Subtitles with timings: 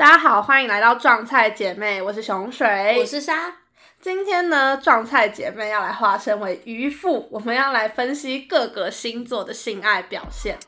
[0.00, 3.52] 大家好，欢迎来到撞菜姐妹，我是熊水，我是沙。
[4.00, 10.58] 今天呢，撞菜姐妹要来化身为渔夫，我们要来分析各个星座的性爱表现。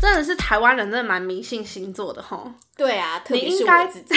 [0.00, 2.50] 真的是台湾人，真的蛮迷信星座的吼。
[2.74, 4.14] 对啊，特别是我自己。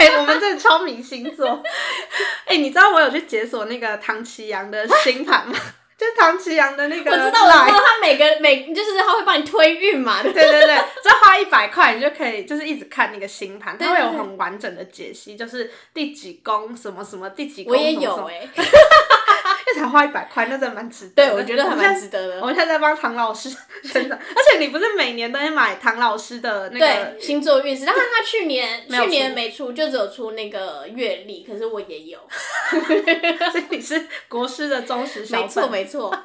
[0.00, 1.62] 对，我们真的超迷星座。
[2.48, 5.54] 哎、你知道我有去解锁那个唐奇阳的星盘吗？
[5.98, 10.44] 就是唐奇阳的那个我知道，我知道，他每个每就是他会帮你推运嘛，对对？
[10.44, 18.62] 对只要花一百块，你就可以就是一直看那个星盘，它会有很完整的解析，就是第几宫什么什么，第几宫我也有哎、那
[19.78, 21.30] 才花一百块，那真的蛮值得的。
[21.30, 22.40] 对我觉得还蛮值得的。
[22.40, 23.48] 我们现在在帮唐老师
[23.92, 32.18] 真的，而且你不是每年都会买唐老师的那个对星座运势，但是他去年 去年没出，就只有出那个月历，可是我也有，
[33.52, 36.24] 所以你是国师的忠实小没错没错，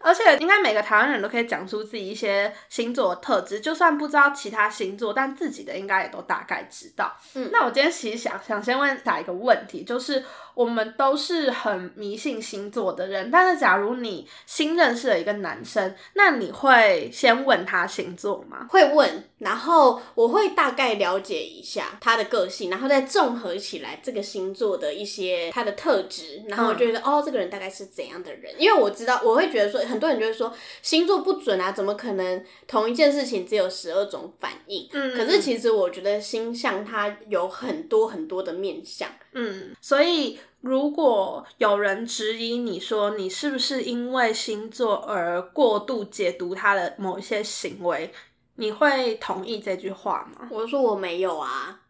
[0.00, 7.14] 而且应该每个台湾人都可以讲出自己一些星座的特质，就算不知道其他星座，但自己的应该也都大概知道。
[7.34, 7.50] 嗯。
[7.52, 18.66] 那我今天其实想想先问下一个问题，就是我们都是很迷信星座的人，但是假如你新认识了一个男生，那你会先问他星座吗？
[18.68, 34.88] 会问，然后我会大概了解一下他的个性，然后再综合起来这个星座的一些他的特质，然后我觉得、哦，这个人大概是怎样的人，因为我知道我会觉得说，很多人就会说星座不准啊，怎么可能同一件事情只有十二种反应？
[34.92, 35.16] 嗯。
[35.16, 48.12] 可是其实我觉得星象它有很多很多的面相，嗯，所以如果有人质疑你说你是不是因为星座而过度解读他的某一些行为，
[48.62, 50.46] 你会同意这句话吗？
[50.48, 51.80] 我就说我没有啊。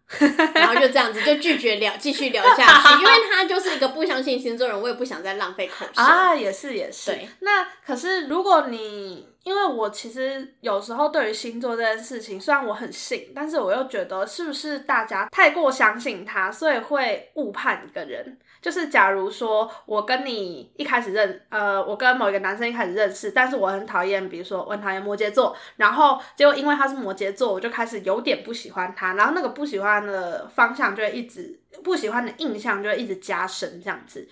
[0.54, 6.02] 然后就这样子就拒绝聊，继续聊下去，因为他就是一个不相信星座人，我也不想再浪费口舌。
[6.02, 7.12] 啊，也是也是。
[7.12, 18.38] 对那可是如果你，因为我其实有时候对于星座这件事情，虽然我很信，但是我又觉得是不是大家太过相信他，所以会误判一个人。
[18.62, 34.26] 就是假如说我跟你一开始认，呃，我跟某一个男生一开始认识，但是我很讨厌，比如说我很讨厌摩羯座，然后结果因为他是摩羯座，我就开始有点不喜欢他，然后那个不喜欢的方向就会一直不喜欢的印象就会一直加深，这样子。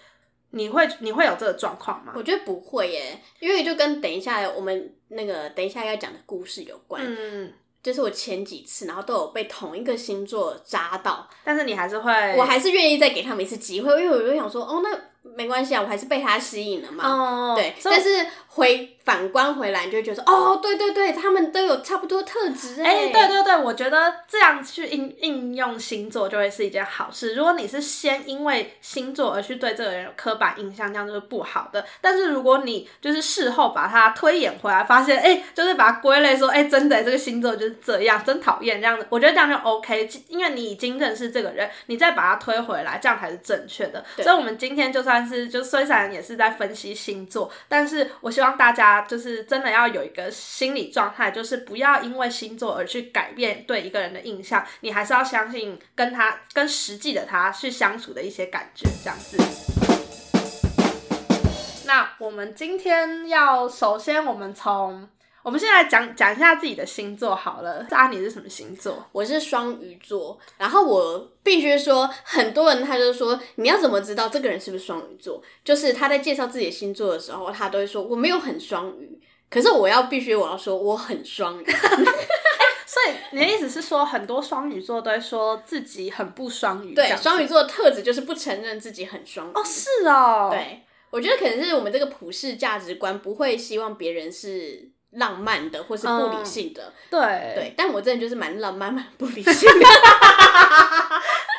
[0.52, 2.12] 你会你会有这个状况吗？
[2.16, 7.00] 我觉得不会耶，因为就跟等一下我们那个等一下要讲的故事有关。
[7.06, 7.52] 嗯，
[7.82, 17.08] 就是我前几次，然后都有被同一个星座扎到，但是你还是会，我还是愿意再给他们一次机会，因为我就想说，哦，那没关系啊，我还是被他吸引了嘛。
[17.08, 27.34] 哦，对，但是回反观回来，你就会觉得说，哦，对对对，他们都有差不多特质哎、哎、对对对，我觉得这样去应应用星座就会是一件好事。
[27.34, 31.84] 如果你是先因为星座而去对这个人有刻板印象，这样就是不好的。
[32.00, 44.04] 但是如果你就是事后把它推演回来，发现哎、就是把它归类说，哎、真的这个星座就是这样，真讨厌这样子，我觉得这样就 OK，因为你已经认识这个人，你再把它推回来，这样才是正确的。
[44.18, 59.36] 所以，我们今天就算是就虽然也是在分析星座，但是我希望大家就是真的要有一个心理状态，就是不要因为星座而去改变对一个人的印象，你还是要相信跟他跟实际的他去相处的一些感觉，这样子。
[61.86, 65.08] 那我们今天要首先我们从
[65.42, 67.86] 我们现在讲讲一下自己的星座好了。
[67.90, 69.06] 阿你是什么星座？
[69.10, 75.42] 我是双鱼座，然后我必须说，很多人他就说，你要怎么知道这个人是不是双鱼座？
[75.64, 79.18] 就是他在介绍自己的星座的时候，他都会说我没有很双鱼，
[79.48, 81.64] 可是我要必须我要说我很双鱼，
[82.84, 86.94] 所以你的意思是说，很多双鱼座都会说自己很不双鱼？
[86.94, 89.52] 对，双鱼座的特质就是不承认自己很双鱼。
[89.54, 97.20] 哦，是哦，，对，我觉得可能是我们这个普世价值观不会希望别人是浪漫的或是不理性的，对
[97.54, 99.86] 对，但我真的就是蛮浪漫、蛮不理性的。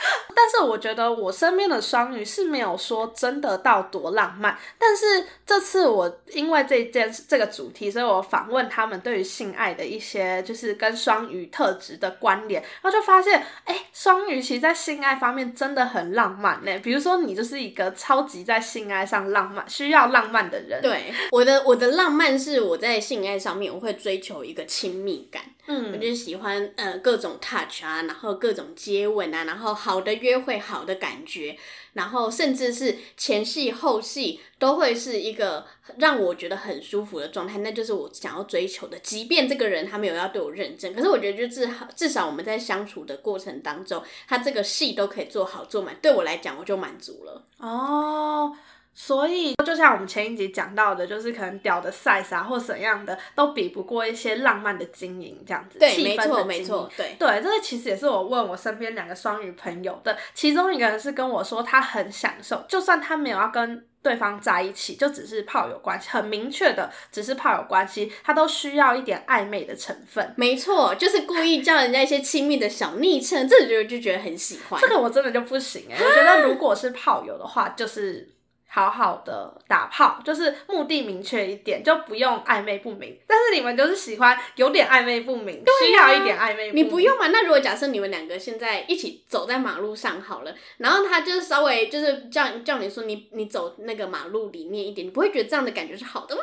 [0.35, 16.79] 但是我觉得我身边的双鱼是没有说真的到多浪漫，但是这次我因为这件这个主题，所以我访问他们对于性爱的一些就是跟双鱼特质的关联，然后就发现，哎，双鱼其实在性爱方面真的很浪漫呢。
[16.79, 25.41] 比如说你就是一个超级在性爱上浪漫、需要浪漫的人，，对，我的我的浪漫是我在性爱上面我会追求一个亲密感，
[25.75, 31.57] 我嗯，就是喜欢呃各种 touch 啊，然后各种接吻啊，然后好的约会、好的感觉，
[31.93, 35.65] 然后甚至是前戏、后戏都会是一个
[35.97, 38.99] 让我觉得很舒服的状态，那就是我想要追求的。
[38.99, 47.45] 即便这个人他没有要对我认真，可是我觉得就至少至少我们在相处的过程当中，他这个戏都可以做好做满，对我来讲我就满足了。
[47.57, 48.55] 哦。
[48.93, 57.15] 所以就像我们前一集讲到的，就是可能屌的 size 啊或怎样的，都比不过一些浪漫的经营这样子，对，没错，没错，对。
[57.17, 70.33] 对，这个其实也是我问我身边两个双鱼朋友的，其中一个人是跟我说他很享受，就算他没有要跟对方在一起，就只是炮友关系，很明确的只是炮友关系，他都需要一点暧昧的成分。
[70.35, 74.79] 没错，就是故意叫人家一些亲密的小昵称，这就就觉得很喜欢。
[74.81, 78.27] 这个我真的就不行哎、我觉得如果是炮友的话，就是
[78.73, 83.19] 好好的打炮，就是目的明确一点，就不用暧昧不明。
[83.27, 86.85] 但是你们就是喜欢有点暧昧不明，需要一点暧昧不明。
[86.85, 87.27] 你不用嘛？
[87.27, 96.41] 那如果假设你们两个现在一起走在马路上好了，然后他就是稍微就是叫叫你说你你走那个马路里面一点，你不会觉得这样的感觉是好的吗？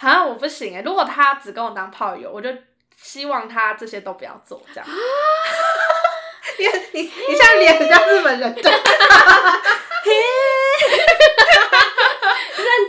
[0.00, 2.50] 啊，我不行哎、如果他只跟我当炮友，我就
[2.96, 4.86] 希望他这些都不要做，这样。
[6.58, 8.54] 你你你现在脸很像日本人，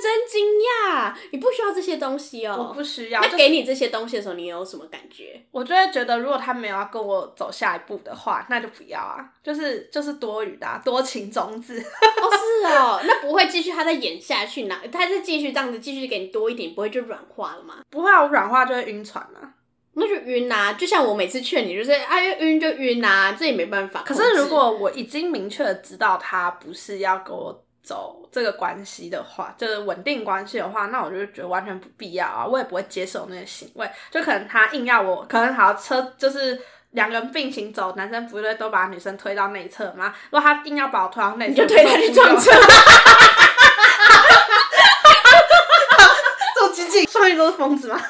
[0.01, 2.73] 真惊讶，你不需要这些东西哦我哦。
[2.73, 3.21] 不需要。
[3.21, 5.41] 就是那给你这些东西的时候，你有什么感觉？
[5.51, 11.79] 我就会觉得，如果他没有要跟我走下一步的话，那就不要啊，就是就是多余的、啊，多情种子。
[11.79, 14.75] 哦，是哦，那不会继续他再演下去呢？
[14.91, 17.75] 他再继续这样子继续给你多一点，不会就软化了吗？
[17.89, 19.53] 不会啊，我软化就会晕船啊。
[19.95, 20.73] 那就晕啊！
[20.73, 24.15] 就像我每次劝你，就是哎，晕就晕啊，这也没办法可。
[24.15, 33.89] 是如果我已经明确的知道他不是要跟我走这个关系的话，就是稳定关系的话，那我就觉得完全不必要啊，我也不会接受那些行为。
[34.09, 36.61] 就可能他硬要我，可能好车就是。
[36.93, 40.13] 两个人并行走，男生不是都把女生推到内侧吗？
[40.29, 42.59] 如果他硬要把我推到内侧，你就推他去撞车要，
[46.55, 47.99] 做激进，双鱼都是疯子吗？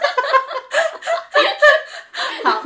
[2.43, 2.61] 好，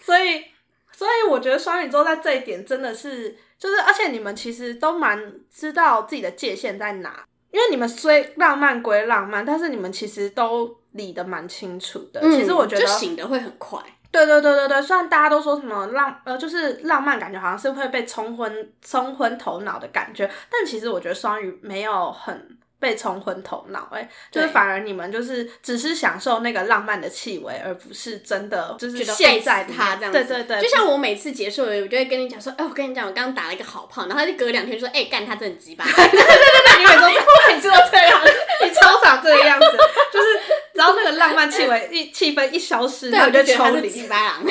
[0.00, 0.44] 所以
[0.92, 12.20] 所以我觉得双鱼座在这一点真的是，就是而且你们其实都蛮知道自己的界限在哪，因为你们虽浪漫归浪漫，但是你们其实都理得蛮清楚的。
[12.30, 13.80] 其实我觉得醒的会很快。
[14.12, 38.20] 对对对对对，虽然大家都说什么浪呃，就是浪漫感觉好像是会被冲昏冲昏头脑的感觉，但其实我觉得双鱼没有很被冲昏头脑，哎，就是反而你们就是只是享受那个浪漫的气味，而不是真的就是觉得陷在他这样子，对对对，就像我每次结束了，我就会跟你讲说，哎、我跟你讲，我刚刚打了一个好炮，然后他就隔两天就说，哎、干他真鸡巴， 你每次都 我每次都这样，
[38.62, 39.66] 你超常这个样子，
[40.12, 40.26] 就是
[40.74, 43.80] 然后那个浪漫气味一气氛一消失，对，那我就觉得抽离。
[43.80, 44.44] 他是鸡巴狼。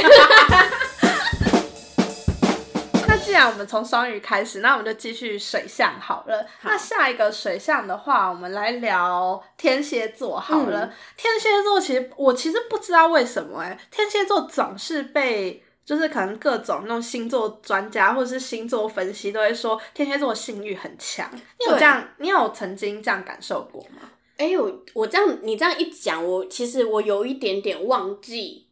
[3.16, 6.46] 那既然我们从双鱼开始，那我们就继续水象好了。
[6.64, 10.94] 那下一个水象的话，我们来聊天蝎座好了。
[11.16, 15.62] 天蝎座其实我其实不知道为什么哎、天蝎座总是被。
[15.86, 24.10] 就是可能各种那种星座专家或者是星座分析都会说天蝎座性欲很强，你有这样，你有曾经这样感受过吗？
[24.38, 28.65] 哎、我我这样你这样一讲，我其实我有一点点忘记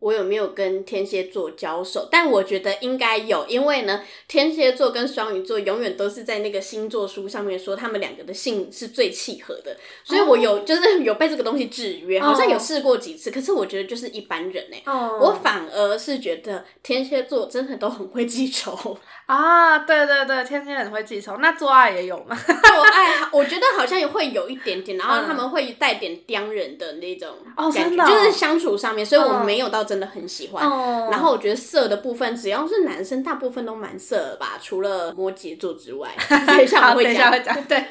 [0.00, 15.18] 我有没有跟天蝎座交手，但我觉得应该有，因为呢，天蝎座跟双鱼座永远都是在那个星座书上面说他们两个的性是最契合的，所以我有、就是有被这个东西制约，好像有试过几次，可是我觉得就是一般人哎、哦。
[15.20, 18.98] 我反而是觉得天蝎座真的都很会记仇，
[19.30, 22.36] 啊，对对对，天蝎很会记仇，那做爱也有吗？
[22.44, 30.68] 做爱我觉得好像也会有一点点，然后他们会带点刁人的那种感觉，哦真的哦就是相处上面，所以我嗯没有到真的很喜欢。
[30.68, 36.08] 哦然后我觉得色的部分，只要是男生，大部分都蛮色的吧，除了摩羯座之外。
[36.46, 37.30] 等一下我会讲。
[37.68, 37.84] 对，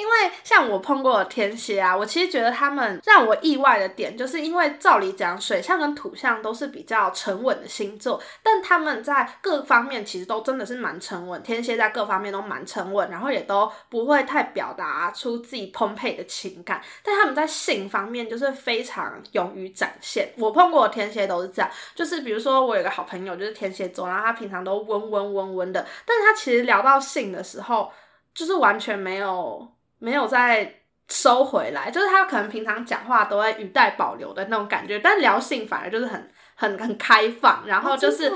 [0.00, 11.42] 因为像我碰过的天蝎啊，我其实觉得他们让我意外的点，就是因为照理讲，水象跟土象都是比较沉稳的星座，但他们在各方面其实都真的是蛮沉稳。
[11.42, 20.32] 天蝎在各方面都蛮沉稳，然后也都不会太表达出自己澎湃的情感，但他们在性方面就是非常勇于展现。
[20.38, 27.90] 我碰过的天蝎都是这样，就是比如说我有个好朋友就是天蝎座，然后他平常都温温温温的，但是他其实聊到性的时候，
[28.32, 29.68] 就是完全没有
[30.00, 38.32] 没有再收回来，就是他可能平常讲话都会语带保留的那种感觉，但聊性反而就是很很很开放，然后就是。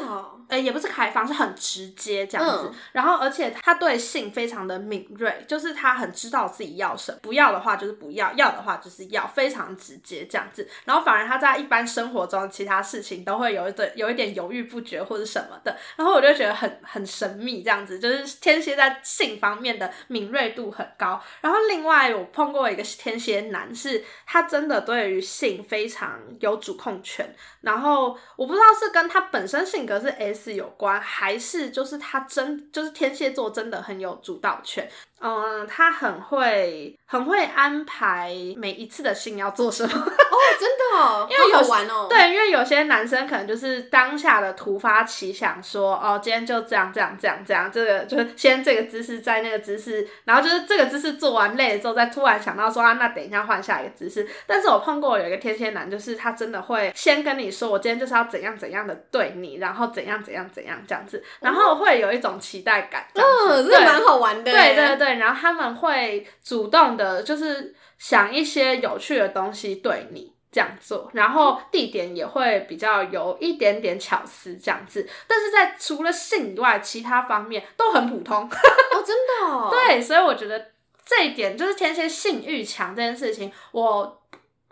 [0.48, 2.66] 呃，也不是开放，是很直接这样子。
[2.66, 10.68] 嗯然后，而且他对性非常的敏锐，就是他很知道自己要什么，不要的话就是不要，要的话就是要，非常直接这样子。
[10.84, 15.76] 然后，反而他在一般生活中其他事情都会有一点有一点犹豫不决或者什么的。
[15.96, 21.22] 然后我就觉得很很神秘这样子，就是天蝎在性方面的敏锐度很高。
[21.40, 34.90] 然后，另外我碰过一个天蝎男，是他真的对于性非常有主控权，然后后我不知道是跟他本身性格是 S 是有关，还是就是他真就是天蝎座真的很有主导权。
[35.26, 39.88] 嗯，他很会很会安排每一次的信要做什么。
[39.96, 42.06] 哦，真的哦，因为有好好玩哦。
[42.10, 54.28] 对，因为有些男生可能就是当下的突发奇想说，哦，今天就这样这样这样这样，这个就是先这个姿势，再那个姿势，然后就是这个姿势做完累了之后，再突然想到说啊，那等一下换下一个姿势。
[54.46, 64.52] 但是我碰过有一个天蝎男，就是他真的会先跟你说，我今天就是要怎样怎样的对你，然后怎样怎样怎样这样子，然后会有一种期待感，嗯，这蛮好玩的。
[64.52, 78.42] 对对对，然后他们会主动的，就是想一些有趣的东西对你这样做，然后地点也会比较有一点点巧思这样子，但是在除了性以外，其他方面都很普通。
[78.46, 79.68] 哦，真的哦。
[79.72, 80.70] 对，所以我觉得
[81.04, 84.22] 这一点就是天蝎性欲强这件事情，我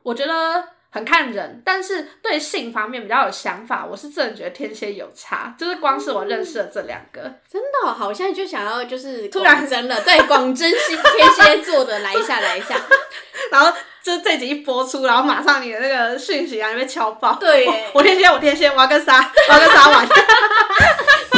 [0.03, 0.69] 我觉得。
[0.95, 12.77] 很看人，但是对性方面比较有想法，我是真的觉得天蝎有差，就是光是我认识的这两个，真的哦、好像就想要就是突然广真了，对，广真心天蝎座的，来一下来一下。
[13.51, 13.73] 然后
[14.03, 17.35] 就这集一播出，然后马上你的那个讯息啊就被敲爆。
[17.35, 19.19] 对我我天蝎，我天蝎，我要跟沙，
[19.49, 20.07] 我要跟沙玩。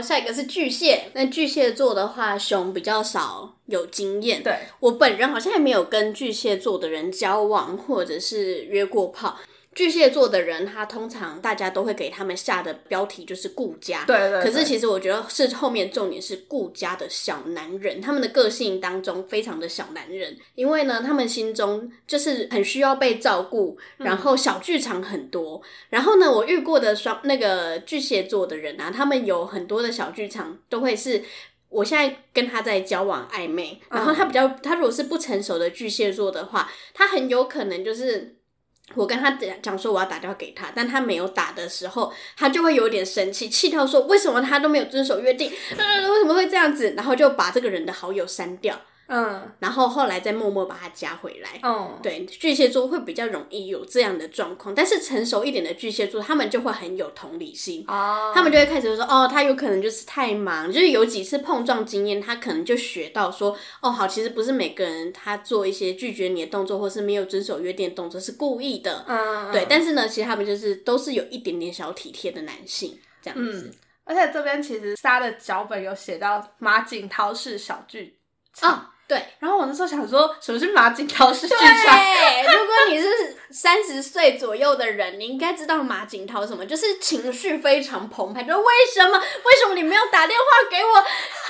[0.00, 4.42] 下一个是巨蟹，那巨蟹座的话，熊比较少有经验。
[4.42, 9.36] 对，我本人好像还没有跟巨蟹座的人交往，或者是约过炮。
[9.80, 14.04] 巨蟹座的人，他通常大家都会给他们下的标题就是顾家。
[14.04, 25.62] 对对对可是其实我觉得是后面重点是顾家的小男人，他们的个性当中非常的小男人，因为呢，他们心中就是很需要被照顾，然后小剧场很多。
[25.88, 31.22] 然后呢，我遇过的双那个巨蟹座的人啊，他们有很多的小剧场都会是。
[31.70, 38.34] 我现在跟他在交往暧昧，然后他比较，他如果是不成熟的巨蟹座的话，他很有可能就是
[38.94, 46.94] 我跟他讲讲说我要打电话给他，但他没有打的时候，他就会有点生气，气到说为什么他都没有遵守约定，呃，为什么会这样子？
[46.96, 51.60] 然后就把这个人的好友删掉，嗯然后后来再默默把他加回来。
[51.62, 57.84] 哦，对，巨蟹座会比较容易有这样的状况，但是成熟一点的巨蟹座，他们就会很有同理心。
[57.88, 69.66] 哦，他们就会开始说，哦，他有可能就是太忙，就是有几次碰撞经验，他可能就学到说，哦，好，其实不是每个人他做一些拒绝你的动作，或是没有遵守约定的动作是故意的，嗯，对。
[69.68, 73.68] 但是呢，其实他们就是都是有一点点小体贴的男性这样子。
[73.68, 73.74] 嗯，
[74.04, 78.18] 而且这边其实沙的脚本有写到马景涛是小剧
[78.54, 79.20] 场，哦，对。
[79.40, 81.98] 然后我那时候想说，什么是马景涛是剧场？
[81.98, 88.64] 对，如果你是三十岁左右的人，你应该知道马景涛什么，就是情绪非常澎湃，就是为
[88.94, 91.04] 什么为什么你没有打电话给我，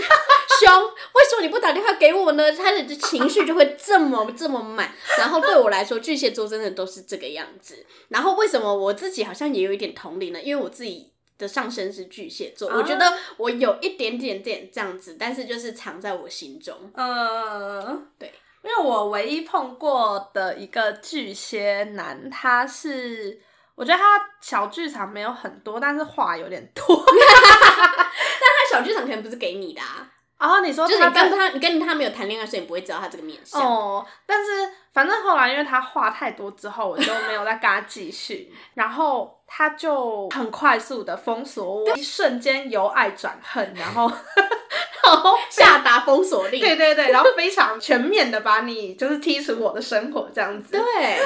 [0.64, 0.84] 熊？
[0.84, 2.50] 为什么你不打电话给我呢？
[2.50, 4.90] 他的情绪就会这么这么满。
[5.18, 7.84] 然后对我来说，巨蟹座真的都是这个样子。
[8.08, 10.40] 然后为什么我自己好像也有一点同理呢？
[10.40, 11.09] 因为我自己。
[11.40, 16.76] 的上升是巨蟹座，我觉得我有一点点点这样子，但是就是藏在我心中。
[16.94, 18.32] 嗯，对，
[18.62, 23.40] 因为我唯一碰过的一个巨蟹男，他是
[23.74, 24.04] 我觉得他
[24.42, 26.84] 小剧场没有很多，但是话有点多。
[27.06, 30.12] 但他小剧场可能不是给你的啊。
[30.40, 33.60] 然后你说就是你他在跟他，你跟他没有谈恋爱，所以你不会知道他这个面相。
[33.62, 34.50] 哦，但是
[34.92, 44.10] 反正后来因为他话太多之后，我就没有再跟他继续， 然后他就很快速的封锁我，一瞬间由爱转恨，然后
[45.48, 46.60] 下达封锁令。
[46.60, 50.72] 对对对，然后非常全面的把你就是踢出我的生活这样子。
[50.72, 51.18] 对，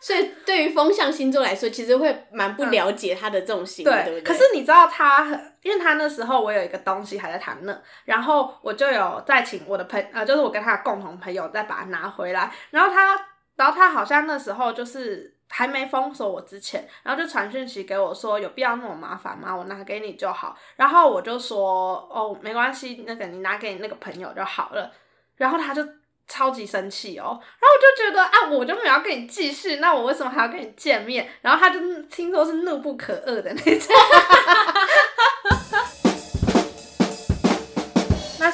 [0.00, 4.22] 所以对于风象星座来说，其实会蛮不了解他的这种行为，对不对？
[4.22, 13.16] 可是你知道他很，因为他那时候我有一个东西还在他那，然后我就有再请我的朋呃，就是我跟他的共同朋友再把它拿回来，然后他，
[13.56, 19.54] 然后他好像那时候就是还没封锁我之前，然后就传讯息给我说有必要那么麻烦吗？
[19.54, 24.90] 我拿给你就好，然后我就说哦没关系，那个你拿给你那个朋友就好了，
[25.36, 25.86] 然后他就。
[26.28, 31.28] 超级生气哦，然后我就觉得啊，我就没有要跟你继续，那我为什么还要跟你见面？
[31.42, 33.94] 然后他就听说是怒不可遏的那种。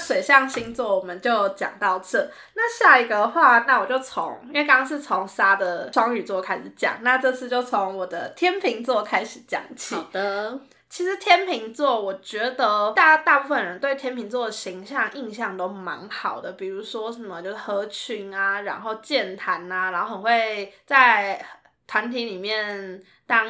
[0.09, 2.19] 水象星座我们就讲到这，
[2.55, 9.95] 那下一个的话，那我就从，因为刚刚是从沙的双鱼座开始讲，那这次就从我的天秤座开始讲起。
[9.95, 21.45] 好的，其实天秤座，我觉得大家大部分人对天秤座的形象印象都蛮好的，比如说什么就是合群啊，然后健谈啊，然后很会在
[21.87, 23.47] 团体里面当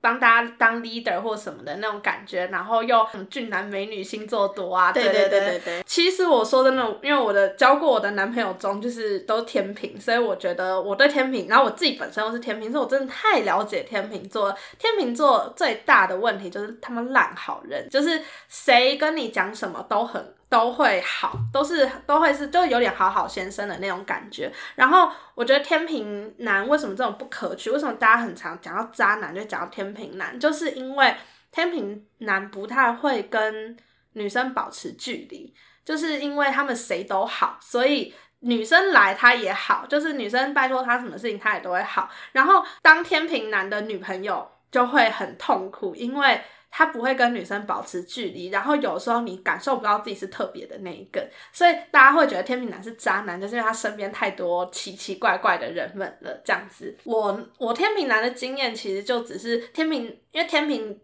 [0.00, 5.82] 帮大家当 leader 或什么的那种感觉，然后又嗯俊男美女星座多啊，对对对对对。
[5.84, 14.56] 其实我说真的，因为我的交过我的男朋友中就是都天平，所以我觉得我对天平，然后我自己本身又是天平，所以我真的太了解天平座。
[14.78, 20.34] 天平座最大的问题就是他们烂好人，就是谁跟你讲什么都很。
[20.50, 24.52] 都会好，都是都会是，就有点好好先生的那种感觉。
[24.74, 27.70] 然后我觉得天平男为什么这种不可取？
[27.70, 30.38] 为什么大家很常讲到渣男就讲到天平男？
[30.40, 31.14] 就是因为
[31.52, 33.76] 天平男不太会跟
[34.14, 35.54] 女生保持距离，
[35.84, 42.10] 就是因为他们谁都好，所以女生来他也好，就是女生拜托他什么事情他也都会好。
[42.32, 46.42] 然后当天平男的女朋友就会很痛苦，因为。
[46.70, 56.40] 他不会跟女生保持距离，然后有时候你感受不到自己是特别的那一个，所以大家会觉得天平男是渣男，就是因为他身边太多奇奇怪怪的人们了。
[56.44, 60.98] 这样子，我我天平男的经验其实就只是天平，因为天平。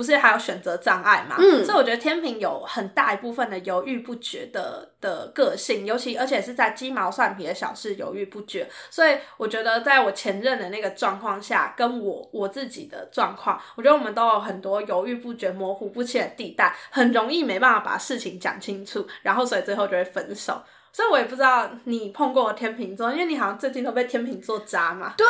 [0.00, 1.36] 不是还有选择障碍嘛？
[1.38, 8.66] 嗯，所以我觉得天平有很大一部分的犹豫不决的的个性，尤其而且是在鸡毛蒜皮的小事犹豫不决。
[8.88, 20.62] 所以我觉得在我前任的那个状况下，跟我我自己的状况，我觉得我们都有很多犹豫不决、模糊不清的地带，很容易没办法把事情讲清楚，然后所以最后就会分手。
[20.90, 25.12] 所以我也不知道你碰过天秤座，因为你好像最近都被天秤座渣嘛？
[25.18, 25.26] 对。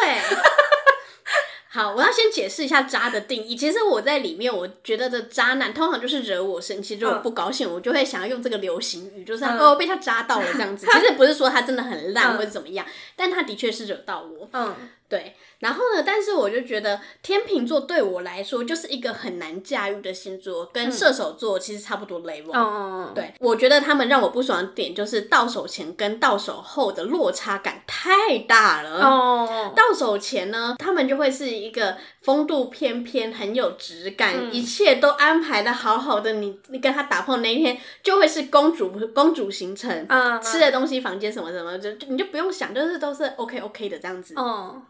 [1.72, 3.54] 好，我要先解释一下渣的定义。
[3.54, 10.84] 其实我在里面，我觉得的渣男通常就是惹我生气，就我不高兴，我就会想要用这个流行语，就是哦被他渣到了这样子。
[10.90, 12.84] 其实不是说他真的很烂或者怎么样，
[13.14, 14.48] 但他的确是惹到我。
[14.52, 14.74] 嗯。
[15.10, 16.04] 对，然后呢？
[16.06, 22.52] 但是我就觉得天秤座对我来说就是一个很难驾驭的星座，跟射手座其实差不多 level。
[22.54, 23.12] 嗯。
[23.12, 29.00] 对，我觉得他们让我不爽的点就是到手前跟到手后的落差感太大了。
[29.04, 29.72] 哦。
[29.74, 36.34] 到手前呢，他们就会是一个风度翩翩、很有质感，一切都安排的好好的。
[36.34, 44.34] 你你跟他打破那一天，就会是公主公主行程，嗯，吃的东西、房间什么什么，就你就不用想，就是都是 OK OK 的这样子。
[44.36, 44.80] 嗯。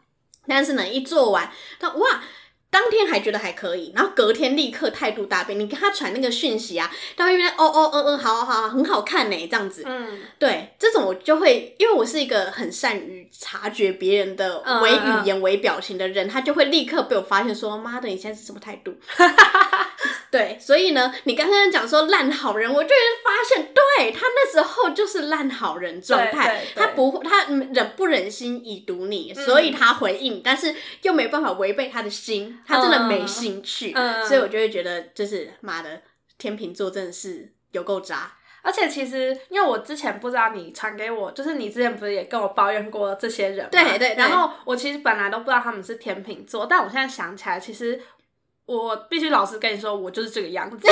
[0.47, 2.23] 但是呢，一做完，他哇，
[2.71, 5.59] 当天还觉得还可以，然后隔天立刻态度大变。
[5.59, 9.83] 你跟他传那个讯息啊，他会哦哦嗯嗯，好好好，很好看呢，这样子。
[9.85, 18.95] 嗯，对，这种我就会，因为我是一个很善于察觉别人的微语言、微表情的人，他就会立刻被我发现，说妈的，你现在是什么态度？
[20.31, 22.91] 对，所以呢，你刚刚讲说烂好人，我就
[23.25, 33.93] 发现，对他那时候就是烂好人状态，他不他忍不忍心已读你，所以他回应，但是又没办法违背他的心，他真的没兴趣，
[34.25, 36.01] 所以我就会觉得，就是妈的，
[36.39, 38.33] 天秤座真的是有够渣。
[38.63, 48.01] 而且其实，因为我之前不知道你传给我，就是你之前不是也跟我抱怨过这些人，对对，然后我其实本来都不知道他们是天秤座，但我现在想起来，其实。
[48.79, 50.77] 我必须老实跟你说，我就是这个样子。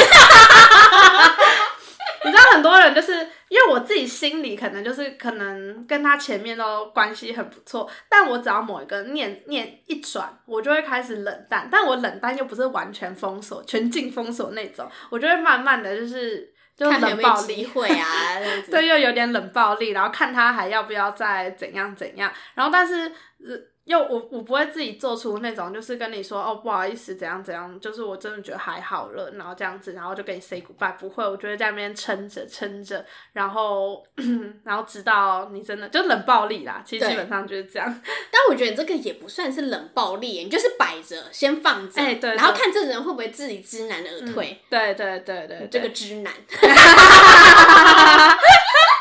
[2.24, 3.12] 你知道，很多人就是
[3.48, 11.68] 因为我自己心里可能就是可能跟他前面都关系很不错，但我只要某一个念念一转，我就会开始冷淡。
[11.70, 18.06] 但我冷淡又不是完全封锁、全境封锁那种，我就会慢慢的就是就冷暴力会啊，
[18.68, 23.12] 对，又有点冷暴力，然后看他还要不要再怎样怎样，然后但是。
[23.88, 30.92] 又我我不会自己做出那种，就是跟你说哦不好意思怎样怎样，就是我真的觉得还好了，然后这样子，然后就跟你 say goodbye。
[30.98, 34.04] 不会，我觉得在那边撑着撑着，然后
[34.62, 38.02] 然后直到你真的就冷暴力啦，其实基本上就是这样。
[38.30, 44.60] 但我觉得这个也不算是冷暴力，你就是摆着先放着，哎对，然后看这人会不会自己知难而退。
[44.68, 46.30] 对对对对，这个知难。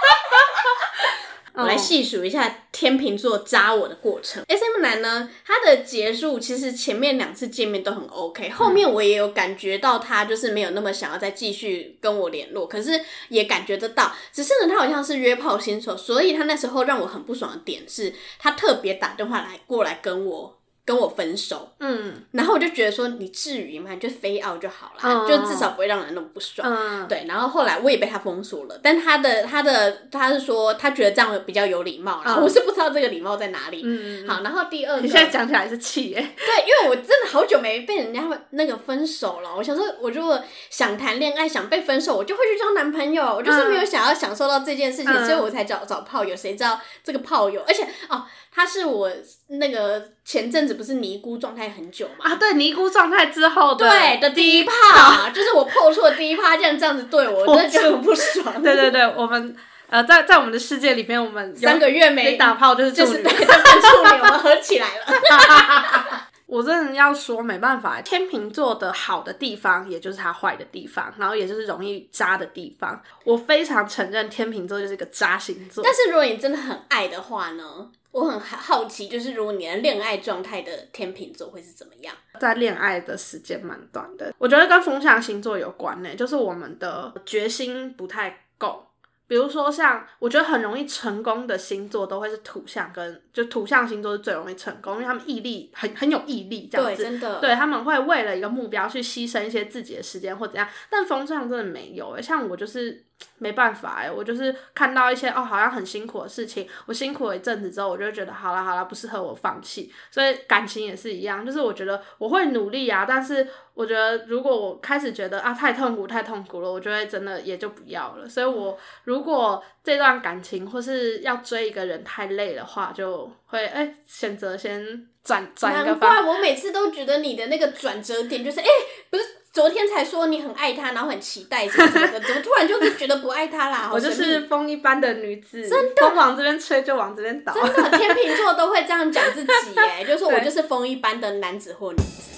[1.58, 4.44] 我来细数一下天秤座扎我的过程。
[4.48, 12.92] S M 男呢，他的结束其实前面两次见面都很 O K，后面我也有感觉到他就是没有那么想要再继续跟我联络，可是
[13.30, 20.57] 也感觉得到，只是呢他好像是约炮新手，所以他那时候让我很不爽的点是他特别打电话来过来跟我。
[20.88, 23.94] 跟我分手，嗯，然后我就觉得说你至于吗？
[23.98, 27.26] 就非要就好了，就至少不会让人那么不爽，嗯，对。
[27.28, 39.54] 然后后来我也被他封锁了，但他的他的他是说他觉得这样比较有礼貌，然后我是不知道这个礼貌在哪里，嗯好，然后第二，你现在讲起来是气耶，对，因为我真的好久没被人家那个分手了。
[39.58, 46.34] 我想说，我如果想谈恋爱想被分手，我就会去交男朋友，我就是没有想要享受到这件事情，所以我才找找炮友。
[46.34, 48.24] 谁知道这个炮友，而且哦。
[48.58, 49.08] 他是我
[49.50, 52.32] 那个前阵子不是尼姑状态很久嘛？
[52.32, 58.64] 啊，对，尼姑状态之后对的第一炮，就是我破处的第一炮，竟然这样子对我，我真的就很不爽。
[58.64, 59.56] 对对对，我们
[59.92, 66.24] 呃，在在我们的世界里面，我们三个月没打炮就是就是对，就处女，我们合起来了。
[66.48, 73.00] 我真的要说没办法，天秤座的好的地方，也就是它坏的地方，然后也就是容易渣的地方。
[73.24, 75.84] 我非常承认天秤座就是一个渣星座。
[75.84, 77.64] 但是如果你真的很爱的话呢？
[78.12, 82.16] 我很好奇，就是如果你的恋爱状态的天秤座会是怎么样？
[82.40, 88.84] 在恋爱的时间蛮短的，我觉得跟风象星座有关呢，就是我们的决心不太够。
[89.28, 100.68] 比如说，像我觉得很容易成功的星座都会是土象，跟就土象星座是最容易成功，因为他们毅力很很有毅力，这样子，真的，对他们会为了一个目标去牺牲一些自己的时间或怎样。
[100.90, 103.04] 但风象真的没有诶，像我就是
[103.38, 109.92] 没办法诶，我就是看到一些哦好像很辛苦的事情，我辛苦了一阵子之后，我就觉得好了好了，不适合我放弃。
[110.10, 113.48] 所以感情也是一样，就是我觉得我会努力啊，但是。
[113.78, 118.28] 我觉得，如果我开始觉得啊太痛苦太痛苦了，我就会真的也就不要了。
[118.28, 126.14] 所以，我如果这段感情或是要追一个人太累的话，就会哎选择先转转一个方。
[126.14, 128.66] 难怪我每次都觉得你的那个转折点就是哎，
[129.10, 133.90] 不是昨天才说你很爱他，然后很期待什么什么的，怎么突然就是觉得不爱他啦？
[133.94, 137.54] 我就是风一般的女子，真的风往这边吹就往这边倒。
[137.54, 142.34] 真的，天秤座都会这样讲自己哎，就说我 就是风一般的男子或女子。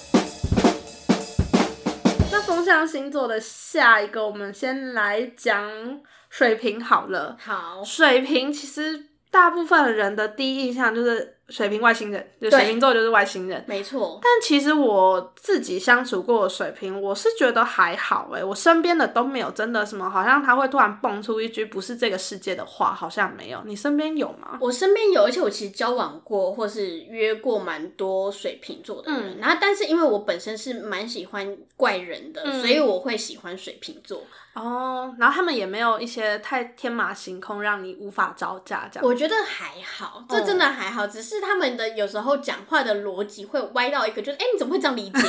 [2.31, 5.99] 那风象星座的下一个，我们先来讲
[6.29, 7.35] 水瓶好了。
[7.39, 11.38] 好，水瓶其实大部分人的第一印象就是。
[11.49, 14.19] 水瓶外星人，就水瓶座就是外星人，没错。
[14.21, 23.61] 但其实我自己相处过的水瓶，我是觉得还好诶，我身边的都没有真的什么，好像他会突然蹦出一句不是这个世界的话，好像没有。
[23.65, 24.57] 你身边有吗？
[24.61, 29.37] 我身边有，而且我其实交往过或是约过蛮多水瓶座的人。
[29.39, 34.23] 然后，但是因为我本身是蛮喜欢怪人的，所以我会喜欢水瓶座。
[34.55, 39.07] 哦，然后他们也没有一些太天马行空，让你无法招架这样。
[39.07, 45.19] 我觉得还好，这真的还好，只是他们的有时候讲话的逻辑会歪到一个，就是哎，你怎么会这样理解？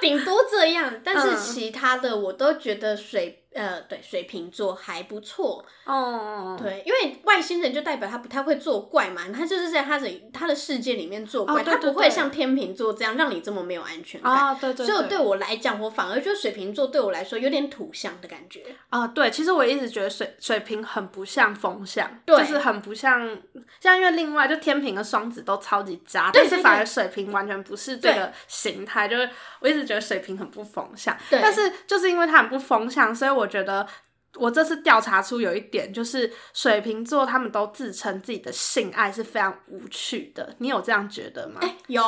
[0.00, 3.42] 顶多这样，但是其他的我都觉得水。
[3.56, 6.56] 呃，对，水瓶座还不错哦。
[6.60, 14.32] 对，因为外星人就代表他不太会作怪嘛，他就是在他的他的世界里面作怪，他不会像天秤座这样让你这么没有安全感。
[14.32, 14.84] 啊，对对。
[14.84, 18.62] 所以对我来讲，我反而觉得水瓶座对我来说有点土象的感觉。
[18.90, 23.38] 啊，对，其实我一直觉得水水瓶很不像风象，就是很不像，
[23.80, 29.28] 像因为另外就天平跟双子都超级渣，但是反而水瓶完全不是这个形态，就是
[29.66, 33.46] 我一直觉得水瓶很不风向，但是就是因为他很不风向，所以我。
[33.46, 33.86] 我觉得
[34.34, 40.54] 我这次调查出有一点，就是水瓶座他们都自称自己的性爱是非常无趣的。
[40.58, 41.60] 你有这样觉得吗？
[41.86, 42.02] 有，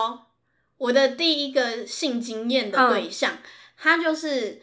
[0.77, 3.39] 我的第一个性经验的对象，
[3.77, 4.61] 他就是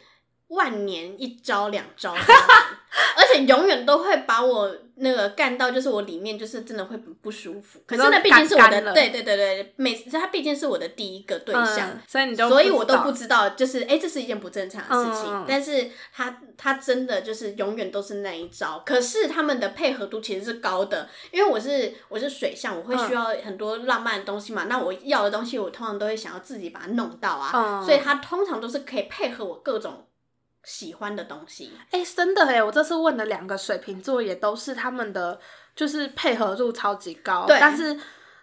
[0.48, 4.76] 万年一招两招， 而且永远都会把我。
[4.98, 15.44] 那个干到就是我里面就是真的会不舒服，可是那毕竟是我的，对对对对，每次他毕竟是我的第一个对象，所以你都，所以我都不知道，就是哎，这是一件不正常的事情。
[15.46, 30.06] 但是他他真的就是永远都是那一招，可是他们的配合度其实是高的，因为我是我是水象，我会需要很多浪漫的东西嘛，那我要的东西我通常都会想要自己把它弄到啊，所以他通常都是可以配合我各种。
[30.66, 35.40] 喜欢的东西，哎，真的哎，我这次问的两个水瓶座也都是他们的，
[35.74, 37.46] 就是配合度超级高。
[37.46, 37.84] 对，但是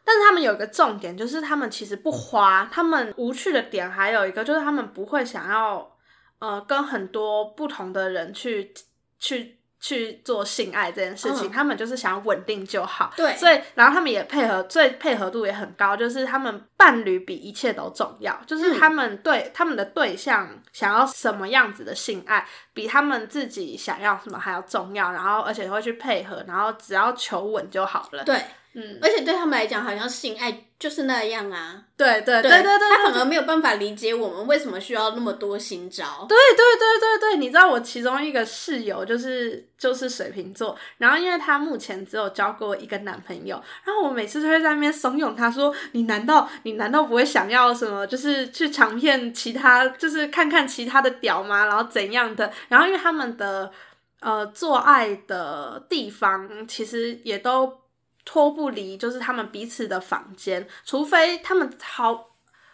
[0.03, 5.95] 但是他们有一个重点，就是他们其实不花，他们无趣的点还有一个就是他们不会想要
[6.39, 8.73] 呃跟很多不同的人去
[9.19, 9.59] 去。
[9.83, 13.11] 去做性爱这件事情，他们就是想要稳定就好。
[13.17, 25.11] 对，所以然后他们也配合，最配合度也很高，就是他们伴侣比一切都重要，就是他们对他们的对象想要什么样子的性爱，比他们自己想要什么还要重要。
[25.11, 28.23] 然后而且会去配合，然后只要求稳就好了。
[28.23, 28.39] 对。
[28.75, 30.51] 嗯，而且对他们来讲，好像性爱
[30.83, 31.81] 就是那样啊。
[31.95, 36.25] 对对对对对，他反而没有办法理解我们为什么需要那么多新招。
[36.27, 48.05] 对对对对对，你知道我其中一个室友就是就是水瓶座，然后因为他目前只有交过一个男朋友，然后我每次都会在那边怂恿他说：“你难道你难道不会想要什么？
[48.05, 51.65] 就是去尝遍其他，就是看看其他的屌吗？
[51.65, 52.51] 然后怎样的？
[52.67, 53.71] 然后因为他们的
[54.19, 57.82] 呃做爱的地方其实也都。
[58.25, 62.31] 脱不离就是他们彼此的房间，除非他们好，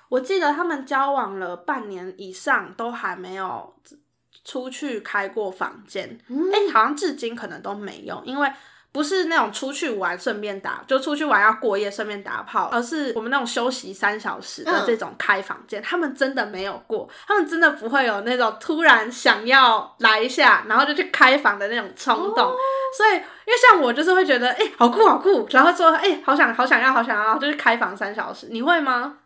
[0.10, 3.76] 我记得他们交往了半年以上都还没有
[4.44, 8.52] 出去开过房间，哎，好像至今可能都没有，因为。
[8.92, 22.52] 不是那种出去玩顺便打，就出去玩要过夜顺便打炮，而是我们那种休息三小时的这种开房间，他们真的没有过，他们真的不会有那种突然想要来一下，然后就去开房的那种冲动，
[22.98, 29.18] 所以因为像我就是会觉得，哎、好酷好酷，然后说，哎、好想好想要好想要，就是开房三小时，你会吗？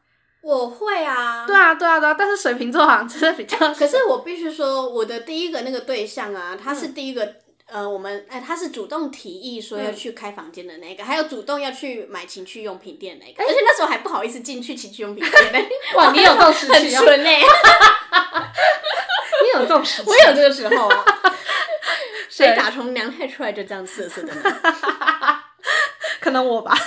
[0.44, 7.36] 我会啊，对啊对啊对啊，但是水瓶座好像真的比较，可是我必须说，我的第一个那个对象啊，他嗯是第一个。
[7.74, 15.60] 呃，我们哎，他是主动提议说要嗯去开房间的那个，还有主动要去买情趣用品店那哎个，而且那时候还不好意思进去情趣用品店呢。
[15.98, 17.40] 哇，你有这种时 很期哦，纯哎、
[19.42, 21.04] 你有这种时期，我有这个时候啊。
[22.30, 24.56] 谁对打从娘胎出来就这样色色的呢？
[26.22, 26.78] 可能我吧。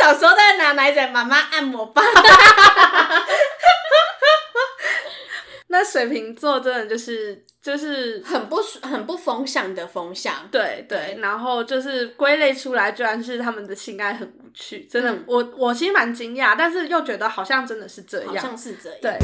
[0.00, 2.04] 小时候在拿奶嘴妈妈按摩棒，
[5.68, 10.34] 那水瓶座真的就是就是很不很不风向的风向。
[10.50, 18.98] 对对，然后就是归类出来，居然是他们的性爱很无趣，真的，嗯我我其实蛮惊讶，但是又觉得好像真的是这好样，像是这样。
[19.02, 19.18] 对。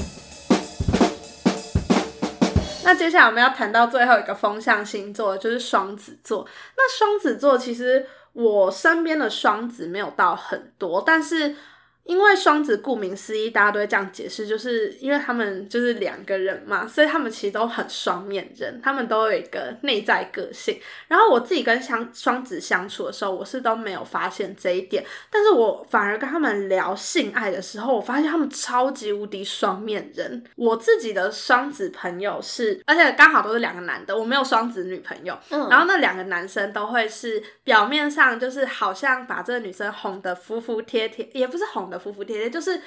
[2.84, 6.46] 那接下来我们要谈到最后一个风向星座，就是双子座。
[6.76, 8.04] 那双子座其实
[8.34, 11.56] 我身边的双子没有到很多，但是
[12.04, 20.78] 因为双子顾名思义，大家都会这样解释，就是因为他们就是两个人嘛，所以他们其实都很双面人，他们都有一个内在个性。
[21.08, 30.44] 然后我自己跟相双子相处的时候，我是都没有发现这一点，但是我反而跟他们聊性爱的时候，我发现他们超级无敌双面人。
[30.56, 35.38] 我自己的双子朋友是，而且刚好都是两个男的，我没有双子女朋友。
[35.50, 42.80] 嗯然后那两个男生都会是表面上就是好像把这个女生哄得服服帖帖，也不是哄服服帖帖，就是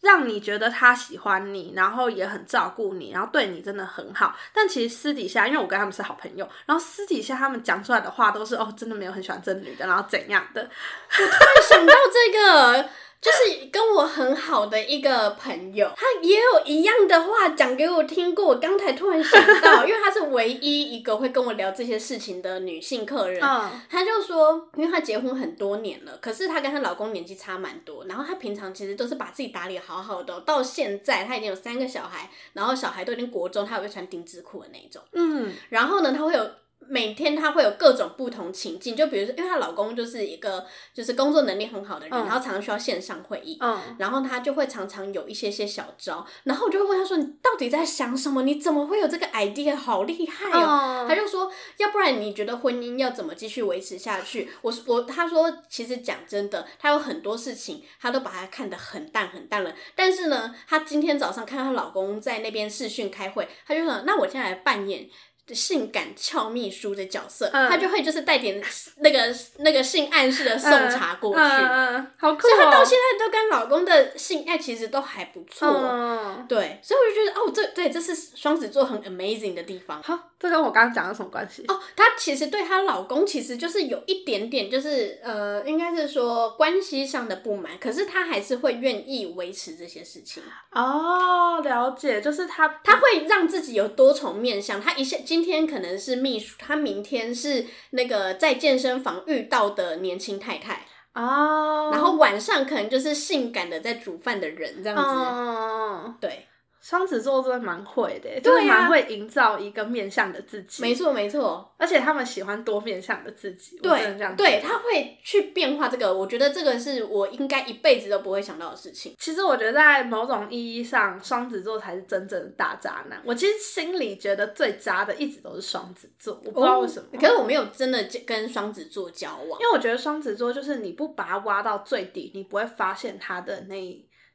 [0.00, 4.36] 让你觉得他喜欢你，然后也很照顾你，然后对你真的很好。
[4.52, 10.62] 但其实私底下，因为我跟他们是好朋友，然后私底下他们讲出来的话都是哦，真的没有很喜欢这女的，然后怎样的。
[10.62, 12.88] 我突然想到这个，
[13.22, 18.46] 就是跟我很好的一个朋友，他也有一样的话讲给我听过。
[18.46, 23.40] 我刚才突然想到，因为她是唯一一个会跟我聊这些事情的女性客人。
[23.40, 35.00] 嗯她就说，因为她结婚很多年了，可是她跟她老公年纪差蛮多，然后她平常其实都是把自己打理好好的哦、到现在她已经有三个小孩，然后小孩都已经国中，她有会穿丁字裤的那一种。
[35.12, 36.50] 嗯然后呢，她会有
[36.92, 43.56] 每天她会有各种不同情境，就比如说，因为她老公就是一个就是工作能力很好的人，嗯然后常常需要线上会议。
[43.62, 48.42] 嗯然后她就会常常有一些些小招，然后我就会问她说：“你到底在想什么？
[48.42, 49.74] 你怎么会有这个 idea？
[49.74, 59.72] 好厉害哦！”嗯就说：“要不然你觉得婚姻要怎么继续维持下去？”我我她说，其实讲真的，她有很多事情，她都把它看得很淡很淡了。
[59.94, 65.08] 但是呢，她今天早上看到她老公在那边视讯开会，她就说：“那我现在来扮演。”
[65.48, 68.62] 性感俏秘书的角色，嗯她就会就是带点
[68.98, 72.84] 那个那个性暗示的送茶过去，嗯嗯嗯好酷、所以她到哦。
[72.84, 75.68] 现在都跟老公的性爱其实都还不错。
[75.68, 80.02] 嗯，对，所以我就觉得哦，这对这是双子座很 amazing 的地方。
[80.02, 81.64] 好，这跟我刚刚讲的什么关系？
[81.68, 90.42] 哦，她其实对她老公其实就是有一点点，就是呃，应该是说关系上的不满，可是她还是会愿意维持这些事情。
[90.72, 94.80] 哦，了解，就是她她会让自己有多重面相。
[94.80, 105.04] 她一下今天可能是秘书，她明天是那个在健身房遇到的年轻太太，哦，然后晚上可能就是性感的在煮饭的人这样子。
[105.04, 106.46] 嗯，对，
[106.82, 111.72] 双子座真的蛮会的，就是蛮会营造一个面向的自己，没错没错。
[111.78, 119.14] 而且他们喜欢多面向的自己，我真的对这样对，他会去变化这个，我觉得这个是我应该一辈子都不会想到的事情。
[119.18, 123.22] 其实我觉得在某种意义上，双子座才是真正的大渣男。
[123.24, 127.06] 我其实心里觉得最渣的一直都是双子座，我不知道为什么。
[127.12, 129.66] 哦可是我没有真的跟双子座交往因。
[129.66, 133.76] 为我觉得双子座就是你不把它挖到最底，你不会发现他的那，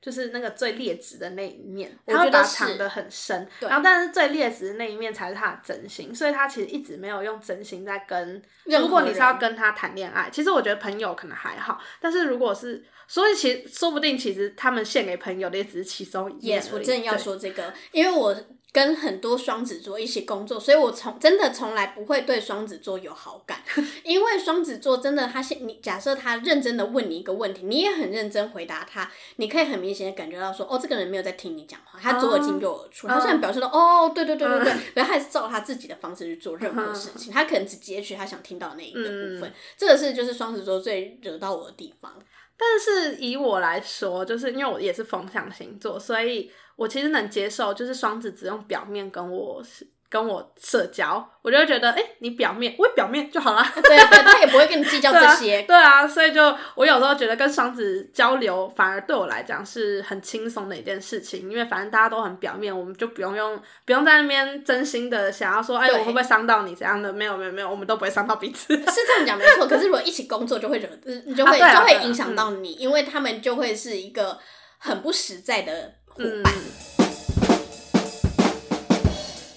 [0.01, 3.47] 就是那个最劣质的那一面，他会我觉得是把它藏得很深。
[3.60, 8.41] 然后，但是最劣质的那一面才是他的真心，所以他其实一直没有用真心在跟。
[8.65, 18.36] 如果你是要跟他谈恋爱，其实我觉得朋友可能还好，但是如果是，所以其实说不定其实他们献给朋友的也只是其中一面 Yes，我正要说这个，因为我
[18.78, 23.60] 跟很多双子座一起工作，所以我从真的从来不会对双子座有好感，
[24.06, 42.13] 因为双子座真的他现你假设他认真的问你一个问题，你也很认真回答他，你可以很明显的感觉到说，哦，这个人没有在听你讲话，他左耳进右耳出，他虽然表示到哦，对对对对对，可是他还是照他自己的方式去做任何事情，他可能只截取他想听到那一个部分，这个是就是双子座最惹到我的地方。
[42.58, 53.65] 但是以我来说，就是因为我也是风象星座，所以我其实能接受，就是双子只用表面跟我是跟我社交，我就会觉得，哎、你表面我表面就好了。
[53.76, 55.63] 对对，他也不会跟你计较 这些。
[55.63, 67.12] 对啊，所以就我有时候觉得跟双子交流，反而对我来讲是很轻松的一件事情，因为反正大家都很表面，我们就不用用不用在那边真心的想要说，哎，对我会不会伤到你怎样的？
[67.12, 68.74] 没有没有没有，我们都不会伤到彼此。
[68.76, 70.88] 是这样讲没错，可是如果一起工作就会惹，
[71.26, 74.38] 你就会、啊啊啊就会影响到你，因为他们就会是一个
[74.78, 76.54] 很不实在的伙嗯伴。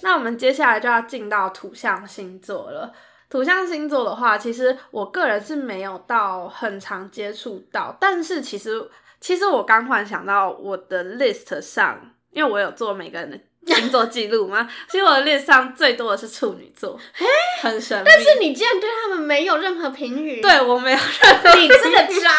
[0.01, 2.91] 那我们接下来就要进到土象星座了。
[3.29, 8.89] 土象星座的话，其实我个人是没有到很常接触到，但是其实
[9.21, 13.39] 其实我刚突然想到我的 list 上，因为我有做每个人的
[13.73, 16.99] 星座记录嘛，其实我的 list 上最多的是处女座，
[17.61, 18.03] 很神秘。
[18.05, 22.27] 但是你竟然对他们没有任何评语，对我没有任何，你真的渣。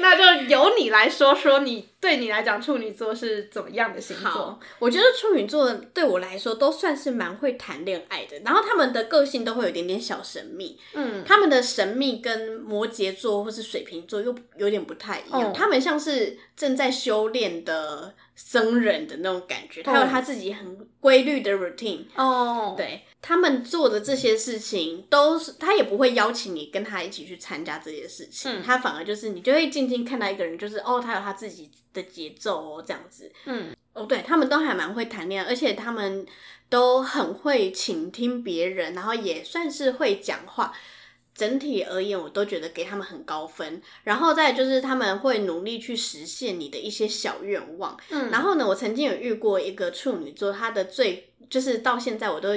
[0.00, 15.52] 那就由你来说说，你对你来讲处女座是怎么样的星座？，我觉得处女座对我来说都算是蛮会谈恋爱的，然后他们的个性都会有一点点小神秘，嗯，他们的神秘跟摩羯座或是水瓶座又有点不太一样，哦。
[15.56, 33.32] 他们像是正在修炼的僧人的那种感觉，他有他自己很规律的 routine，哦，对他们做的这些事情，都是他也不会邀请你跟他一起去参加这些事情，嗯他反而就是你就会静静看到一个人，就是哦，他有他自己的节奏哦，这样子。
[33.46, 36.26] 嗯，哦，对他们都还蛮会谈恋爱，而且他们
[36.68, 40.74] 都很会倾听别人，然后也算是会讲话。
[41.34, 43.82] 整体而言，我都觉得给他们很高分。
[44.04, 47.98] 然后再就是他们会努力去实现你的一些小愿望。
[48.10, 52.50] 嗯然后呢，我曾经有遇过一个处女座，他的最就是到现在我都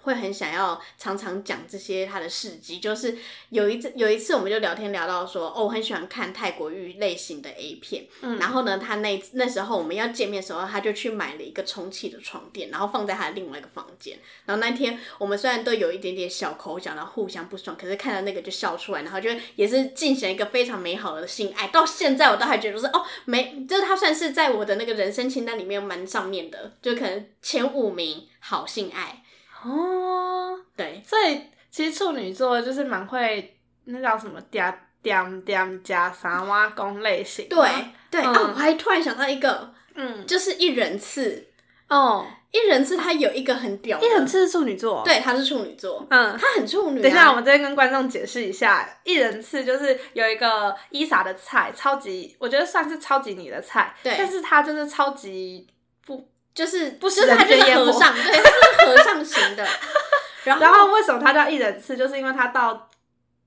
[0.00, 2.80] 会很想要常常讲这些他的事迹。
[2.80, 3.16] 就是
[3.50, 8.06] 有一次有一次我们就聊天聊到说，哦，我很喜欢看泰国浴类型的 A 片。
[8.22, 14.18] 嗯然后呢，他那那时候我们要见面的时候，他就去买了一个充气的床垫，然后放在他的另外一个房间。
[14.46, 21.68] 然后那天我们虽然都有一点点小口角，然后互相不爽，可是看到那个就笑出来，然后就也是进行一个非常美好的性爱。
[21.68, 29.21] 到现在我都还觉得说，哦，没，就是他算是在我的那个人生清单里面蛮上面的，就可能前五名好性爱。
[29.64, 34.72] 哦，对，所以其实处女座就是蛮会那叫什么嗲
[35.02, 37.66] 嗲嗲加啥哇工类型吗。
[38.10, 41.48] 对，对、嗯哦，我还突然想到一个，嗯，就是一人次，
[41.88, 46.36] 哦，一人次他有一个很屌的，一人次是处女座。，对，他是处女座，嗯。
[46.38, 47.02] 他很处女、啊。
[47.02, 55.66] 等一下，我们这边跟观众解释一下，一人次就是有一个伊莎的菜，超级，我觉得算是超级你的菜，对但是他就是超级
[56.06, 59.66] 不，就是不是他就是和尚，对，他是和尚型的。
[60.44, 62.90] 然后然后为什么他叫一人次，就是因为他到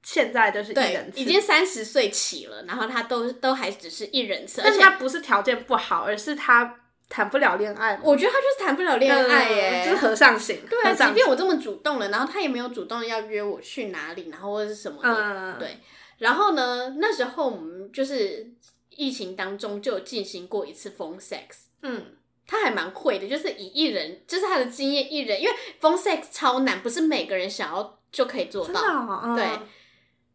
[0.02, 15.78] 现在就是一人，次，已经三十岁起了，然后他都都还只是一人次，而且但是他不是条件不好，而是他谈不了恋爱，我觉得他就是谈不了恋爱耶，嗯就是和尚型，对啊，即便我这么主动了，然后他也没有主动要约我去哪里，然后或者是什么的，嗯，对。
[16.20, 18.50] 然后呢，那时候我们就是
[18.90, 22.06] 疫情当中就有进行过一次 phone sex，嗯，
[22.48, 28.80] 他还蛮会的，就是以一人，就是他的经验一人，因为 phone sex 超难，不是每个人想要就可以做到。
[28.80, 29.46] 哦、嗯对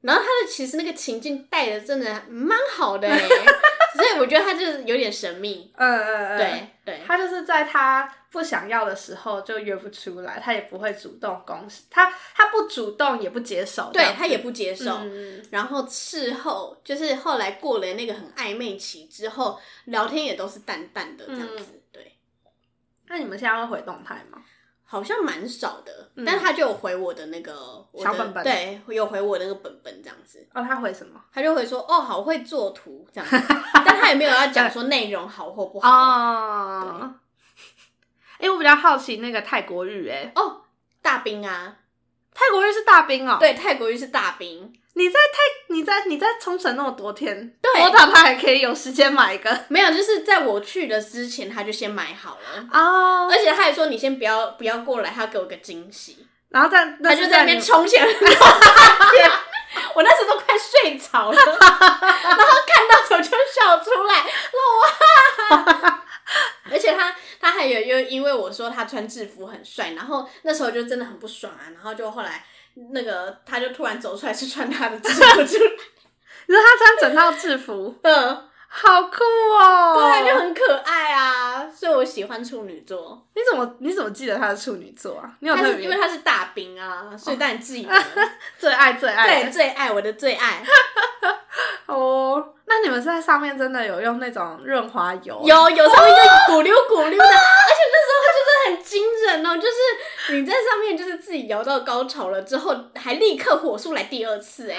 [0.03, 3.19] 然后他的其实那个情境带的真的蛮好的哎，
[3.95, 5.71] 所以我觉得他就是有点神秘。
[5.77, 14.91] 嗯嗯嗯，对对，他就是在他不想要的时候就约不出来，他也不会主动攻势，他他不主动也不接受，对他也不接受。
[15.03, 21.65] 嗯然后事后就是后来过了那个很暧昧期之后，聊天也都是淡淡的这样子。
[21.65, 21.80] 对，
[23.11, 24.39] 那你们现在会回动态吗？
[24.85, 27.55] 好像蛮少的，嗯但他就有回我的那个
[27.93, 30.45] 我的小本本对，有回我那个本本这样子。
[30.55, 31.21] 哦，他回什么？
[31.33, 33.37] 他就会说哦，好会做图这样子，
[33.85, 35.89] 但他也没有要讲说内容好或不好。
[35.91, 37.15] 哦，
[38.39, 40.63] 哎、我比较好奇那个泰国浴、哎，哦，
[41.03, 41.77] 大兵啊，
[42.35, 45.39] 泰国浴是大兵哦、，对，泰国浴是大兵，你在太
[45.75, 47.83] 你在你在冲绳那么多天，对。
[47.83, 49.65] 我打他还可以有时间买一个。
[49.69, 53.29] 没有，就是在我去的之前他就先买好了，哦。
[53.31, 58.05] 而且他还说你先不要不要过来，他要给我个惊喜，然后在他就在那边你冲前，
[59.95, 64.15] 我那时都快睡着了， 然后看到我就笑出来，
[65.51, 66.05] 哇！
[66.71, 72.45] 而且他他还有因因为我说他穿制服很帅，然后那时候就真的很不爽啊，然后就后来
[72.93, 75.71] 那个他就突然走出来是穿他的制服出来，
[76.47, 79.23] 你说他穿整套制服， 嗯，好酷
[79.59, 79.95] 哦！
[79.97, 83.27] 对啊，就很可爱啊，所以我喜欢处女座。
[83.35, 85.33] 你怎么你怎么记得他是处女座啊？
[85.41, 87.93] 你有他特别是因为他是大兵啊，所以当然记得。
[88.59, 90.63] 最爱最爱对，的最爱我的最爱，
[91.87, 92.55] 哦。
[92.71, 95.43] 那你们在上面真的有用那种润滑油？
[95.45, 104.77] 有有上面就咕溜咕溜的，而且那时候他就是很惊人哦，就是你在上面就是自己摇到高潮了之后，还立刻火速来第二次，哎，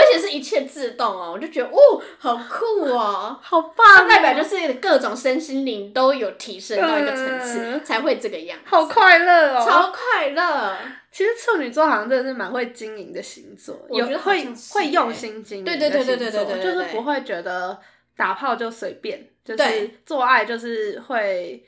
[0.00, 4.08] 而且是一切自动哦，我就觉得哦，好酷哦，好棒！
[4.08, 9.64] 代表就是各种身心灵都有提升到一个层次，嗯才会这个样子，好快乐哦！
[9.64, 10.76] 超快乐。
[11.12, 17.78] 其实处女座好像真的是蛮会经营的星座，我觉得有会会用欸心经营对的对对对对对就是不会觉得
[18.16, 21.62] 打炮就随便，就是对做爱就是会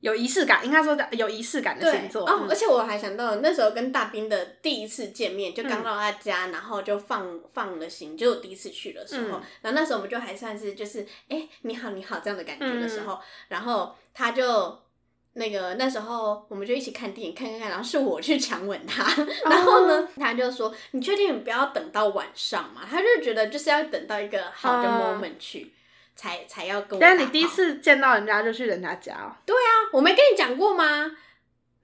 [0.00, 2.22] 有仪式感，应该说有仪式感的星座。
[2.24, 14.78] 哦，嗯而且我还想到那时候跟大兵的第一次见面，就嗯刚到他家，然后就放放了心，就我第一次去的时候，嗯然后那时候我们就还算是就是哎、你好你好这样的感觉的时候，嗯然后他就。
[15.38, 19.04] 那个那时候我们就一起看电影，看看看，然后是我去强吻他，
[19.48, 25.72] 然后呢，哦他就说：“你确定你不要等到晚上嘛？”他就觉得就是要等到一个好的嗯 moment 去，
[26.14, 27.00] 才才要跟我。
[27.00, 29.32] 但是你第一，次见到人家就去人家家哦，
[29.92, 31.12] 我没跟你讲过吗？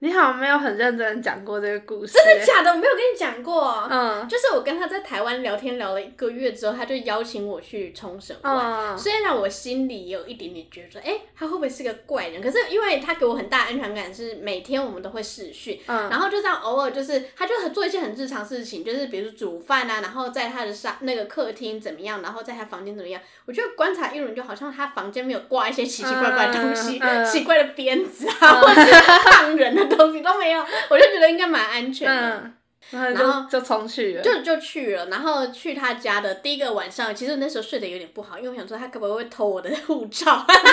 [0.05, 2.69] 你好像没有很认真地讲过这个故事，真的假的？
[2.69, 3.87] 我没有跟你讲过。
[3.89, 8.55] 嗯就是我跟他在台湾聊天聊了一个月之后，他就邀请我去冲绳玩。
[8.55, 12.39] 嗯虽然我心里有一点点觉得说，哎、他会不会是个怪人？
[12.39, 23.19] 可是因为他给我很大的安全感，是每天我们都会视讯，嗯，然后就这样偶尔就是，他就很做一些很日常事情，就是比如煮饭啊，然后在他的沙那个客厅怎么样，然后在他房间怎么样。
[23.45, 32.51] 我就观察一轮，就好像他房间没有挂一些奇奇怪怪的东西，奇怪的鞭子啊，或者是烫人的东西都没有，我就觉得应该蛮安全的。
[32.91, 40.63] 嗯，然后就就冲去了，就就去了，然后去他家的第一个晚上，其实那时候睡得有点不好，因为我想说他可不会偷我的护照， 但是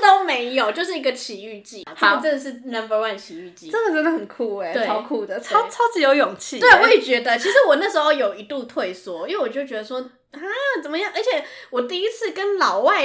[0.00, 1.84] 都没有，就是一个奇遇记。
[1.84, 3.70] 这好个真的是 number one 奇遇记。
[3.70, 6.60] 这个真的很酷哎，对超酷的，超超级有勇气欸。
[6.60, 10.38] 对，我也觉得，其实我那时候有一度退缩，因为我就觉得说啊，
[10.80, 11.10] 怎么样？
[11.12, 13.04] 而且我第一次跟老外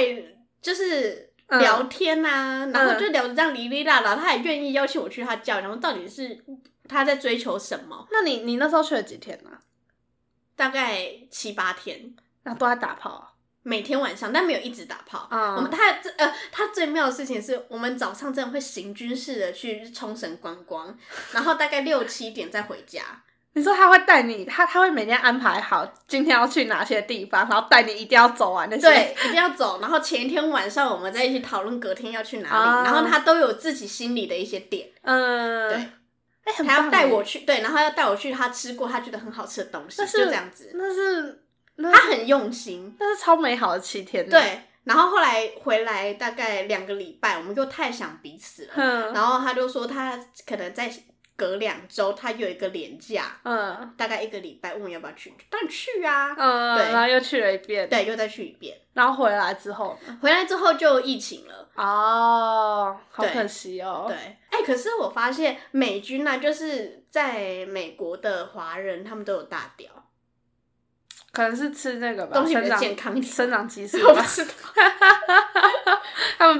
[0.62, 6.44] 就是嗯聊天呐、然后就聊得这样哩哩啦啦，他也愿意邀请我去他家，然后到底是
[6.88, 8.06] 他在追求什么？
[8.10, 9.50] 那你你那时候去了几天呢？
[10.56, 12.14] 大概七八天。
[12.42, 13.32] 那都在打炮啊？
[13.62, 15.28] 每天晚上，但没有一直打炮。
[15.30, 20.96] 嗯我们他这呃，他最妙的事情是我们早上真的会行军式的去冲绳观光，
[21.32, 23.02] 然后大概六七点再回家。
[23.56, 28.82] 你说他会带你，他他会每天安排好今天要去哪些地方，然后带你一定要走完那些。
[28.82, 29.80] 对，一定要走。
[29.80, 35.88] 然后前一天晚上我们再一起讨论隔天要去哪里，啊然后他都有自己心里的一些点，嗯，对，
[36.66, 40.70] 他要带我去，对，然后要带我去他吃过他觉得很好吃的东西，那就是这样子。
[40.74, 41.42] 那是
[41.76, 44.60] 那是他很用心，那是超美好的七天。，对。
[44.84, 50.88] 然后后来回来大概两个礼拜，我们又太想彼此了，嗯然后他就说他可能在
[51.36, 56.34] 隔两周，他有一个年假，嗯大概一个礼拜，问我要不要去，当然去啊。
[56.36, 58.76] 嗯，对然后又去了一遍，，对，又再去一遍。
[58.94, 59.98] 然后回来之后？
[60.22, 61.68] 回来之后就疫情了。
[61.74, 64.06] 哦，好可惜哦。
[64.08, 64.16] 对，
[64.48, 69.90] 哎、可是我发现美军呢、就是在美国的华人，他们都有大屌，
[71.32, 74.24] 可能是吃那个吧，东西比较健康一点生长激素 我不吧。
[74.26, 74.52] 知道。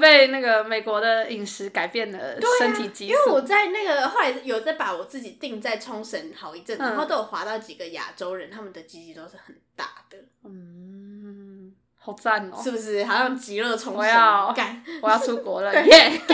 [0.00, 3.12] 被那个美国的饮食改变了身体激素。
[3.12, 12.60] 因为我在那个后来有在把我自己定在冲绳好一阵然后都有滑到几个亚洲人，他们的鸡鸡都是很大的，嗯，好赞哦！
[12.62, 13.04] 是不是？
[13.04, 14.82] 好像极乐冲绳我要干。
[15.02, 16.20] 我要出国了， 耶！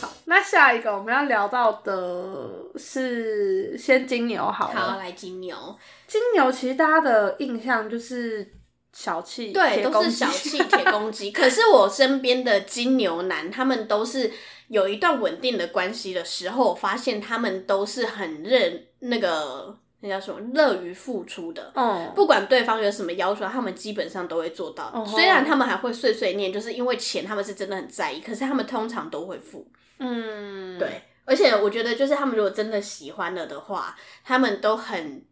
[0.00, 4.98] 好，那下一个我们要聊到的是先金牛好好，了。
[4.98, 8.52] 来金牛，金牛其实大家的印象就是
[8.92, 11.30] 小气，对，都是小气 铁公鸡。
[11.30, 14.30] 可是我身边的金牛男，他们都是
[14.68, 21.70] 有一段稳定的关系的时候，我发现他们都是很认那个那叫什么乐于付出的。
[21.74, 24.90] 哦，不管对方有什么要求，他们基本上都会做到。
[24.94, 29.66] 哦虽然他们还会碎碎念，就是因为钱他们是真的很在意，可是他们通常都会付。
[29.98, 35.22] 嗯，对，而且我觉得就是他们如果真的喜欢了的话，他们都很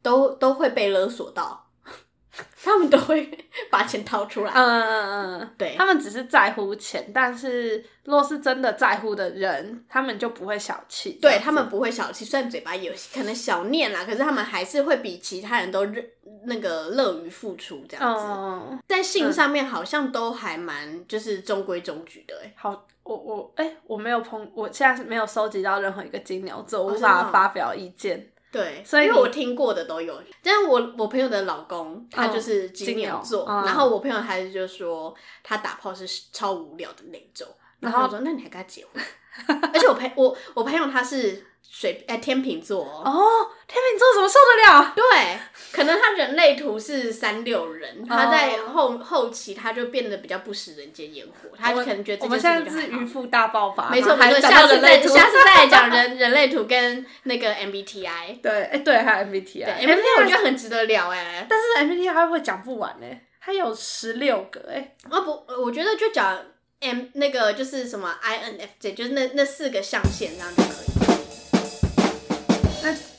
[0.00, 1.63] 都都会被勒索到，
[2.64, 3.30] 他们都会
[3.70, 4.52] 把钱掏出来。
[4.52, 11.18] 嗯嗯嗯，对他们只是在乎钱，但是若是真的在乎的人，他们就不会小气。
[11.20, 16.04] 对他们不会小气，虽然嘴巴有可能小念啦，可是他们还是会比其他人都认
[16.46, 18.24] 那个乐于付出这样子。
[18.26, 28.30] 嗯，在性上面好像都还蛮就是中规中矩的、欸，好，我我哎、我没有碰，我现在是没有收集到任何一个金牛座，我无法哦发表意见。
[28.54, 37.48] 对，所以因为我听过的都有，但我我朋友的老公他就是金牛座，然后我朋友他就说他打炮是超无聊的那种，
[37.80, 39.02] 然后我说那你还跟他结婚？
[39.74, 44.92] 而且我朋我我朋友他是水哎、天秤座哦，哦，天秤座怎么受得了？
[44.94, 45.38] 对，
[45.72, 52.86] 可能他人类图是三六人，他在后后期他就变得比较不食人间烟火，他可能觉得这我们件现在是。
[52.88, 58.40] 渔夫大爆发，没错没错，下次再到人类图下次再来讲人 人类图跟那个 MBTI。
[58.42, 63.06] 对，哎、对，还有 MBTI，对 MBTI 我觉得很值得聊哎、但是 MBTI 会讲不完呢，
[63.40, 66.38] 它有十六个哎，啊不，我觉得就讲
[66.80, 70.83] M 那个就是什么 INFJ，就是那那四个象限这样就可以。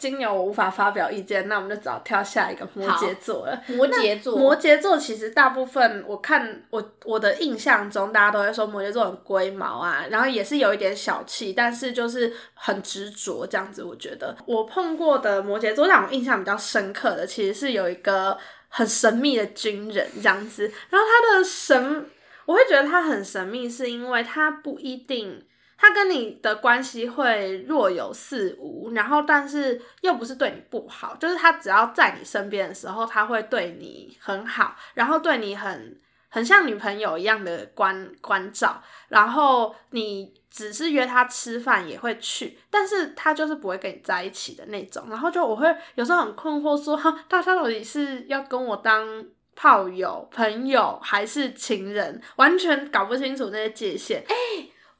[0.05, 3.59] 那金牛我无法发表意见，那我们就只好跳下一个摩羯座了。
[3.69, 13.83] 摩羯座，摩羯座其实大部分我看我我的印象中，大家都会说摩羯座很龟毛啊，然后也是有一点小气，但是就是很执着这样子。
[13.83, 18.37] 我觉得我碰过的摩羯座让我印象比较深刻的，其实是有一个
[18.69, 22.05] 很神秘的军人这样子，然后他的神，
[22.45, 25.43] 我会觉得他很神秘，是因为他不一定。
[25.77, 35.99] 他跟你的关系会若有似无，然后但是又不是对你不好，就是他只要在你身边的时候，他会对你很好，然后对你很
[36.29, 54.23] 很像女朋友一样的关关照，然后你只是约他吃饭也会去，但是他就是不会跟你在一起的那种，然后就我会有时候很困惑说，哈，他他到底是要跟我当炮友、朋友还是情人，完全搞不清楚那些界限。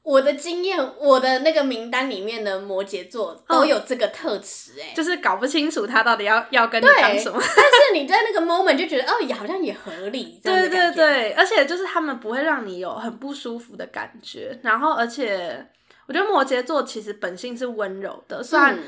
[0.06, 7.36] 我的经验，我的那个名单里面的摩羯座都有这个特质哎、就是搞不清楚他到底要要跟你对当什么。
[7.42, 10.92] 但是你在那个 moment 就觉得哦，也好像也合理， 对对。
[10.92, 15.66] 对，而且就是他们不会让你有很不舒服的感觉，然后而且
[16.06, 18.82] 我觉得摩羯座其实本性是温柔的，虽然、嗯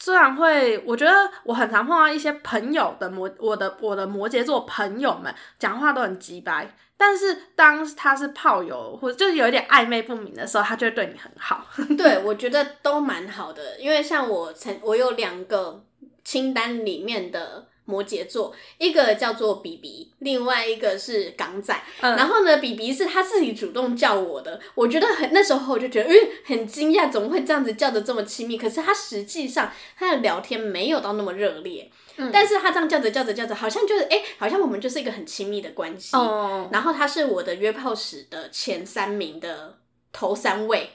[0.00, 1.12] 虽然会，我觉得
[1.42, 11.64] 我很常碰到一些朋友的摩我的我的摩羯座朋友们讲话都很直白，但是当他是炮友或者就是有一点暧昧不明的时候，他就会对你很好。
[11.96, 15.82] 对，我觉得都蛮好的，因为像我曾我有两个
[16.24, 21.74] 清单里面的摩羯座，一个叫做比比，另外一个是港仔。
[22.02, 26.14] 嗯然后呢，比比是他自己主动叫我的，我觉得很那时候我就觉得，嗯，
[26.44, 28.58] 很惊讶，怎么会这样子叫的这么亲密？
[28.58, 36.14] 可是他实际上他的聊天没有到那么热烈，嗯但是他这样叫着叫着叫着，好像就是哎、好像我们就是一个很亲密的关系。
[36.14, 39.78] 哦，然后他是我的约炮史的前三名的
[40.12, 40.90] 头三位，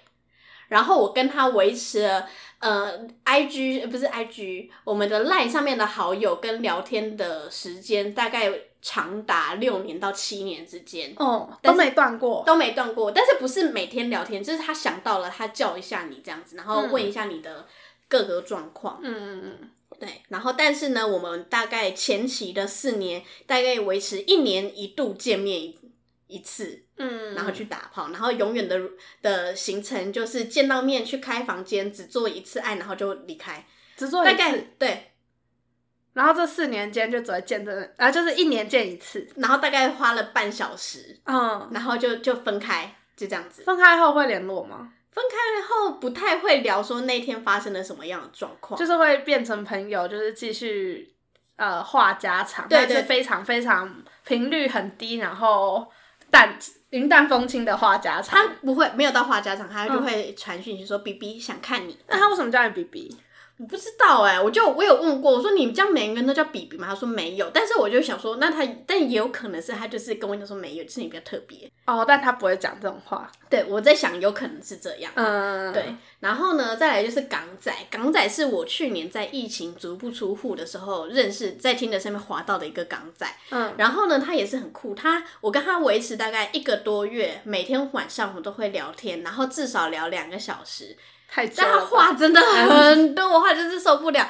[0.67, 2.27] 然后我跟他维持了
[2.63, 8.49] 呃，IG 呃不是 IG，我们的 LINE 上面的好友跟聊天的时间大概
[8.81, 11.13] 长达六年到七年之间。
[11.17, 12.41] 哦，都没断过。
[12.45, 17.67] 都没断过，但是不是每天聊天，就是他想到了，他叫一下你这样子，然后问一下你的
[18.07, 18.99] 各个状况。
[19.03, 25.77] 嗯嗯嗯，对，然后但是呢，我们大概前期的四年，大概维持一年一度见面一
[26.33, 28.79] 一次，嗯，然后去打炮，然后永远的
[29.21, 33.65] 的行程就是见到面去开房间，只做一次爱，然后就离开，
[33.95, 35.11] 只做一大概次，对，
[36.13, 39.27] 然后这四年间就只会见这，啊，就是一年见一次。
[39.35, 43.63] 然后大概花了半小时，嗯，然后就就分开，就这样子。
[43.63, 44.93] 分开后会联络吗？
[45.11, 51.13] 分开后不太会聊说那天发生了什么样的状况，就是会变成朋友，就是继续
[51.55, 55.87] 呃话家常，对对但是非常非常频率很低，然后
[56.33, 56.57] 淡
[56.89, 58.53] 云淡风轻的话家常他。
[58.61, 63.15] 不会没有到话家常，他就嗯会传讯息说 “B B 想看你”，那他为什么叫你 B B？
[63.59, 66.87] 我不知道哎、我就我有问过，我说你们这样每个人都叫比比吗？
[66.89, 71.69] 他说没有，但是我就想说，那他但也有可能是他就是跟我讲说没有，就是你比较特别。
[71.85, 73.31] 哦，但他不会讲这种话。
[73.49, 75.11] 对我在想，有可能是这样。
[75.15, 83.27] 嗯，对，然后呢，再来就是港仔，港仔是我去年在疫情足不出户的时候认识，在听的上面滑到的一个港仔。
[83.51, 90.97] 嗯，然后呢，他也是很酷，他我跟他维持大概一个多月，每天晚上我们都会聊天，然后至少聊两个小时。
[91.35, 91.87] 但他太久了吧。
[91.87, 94.27] 话真的很多，我话就是受不了，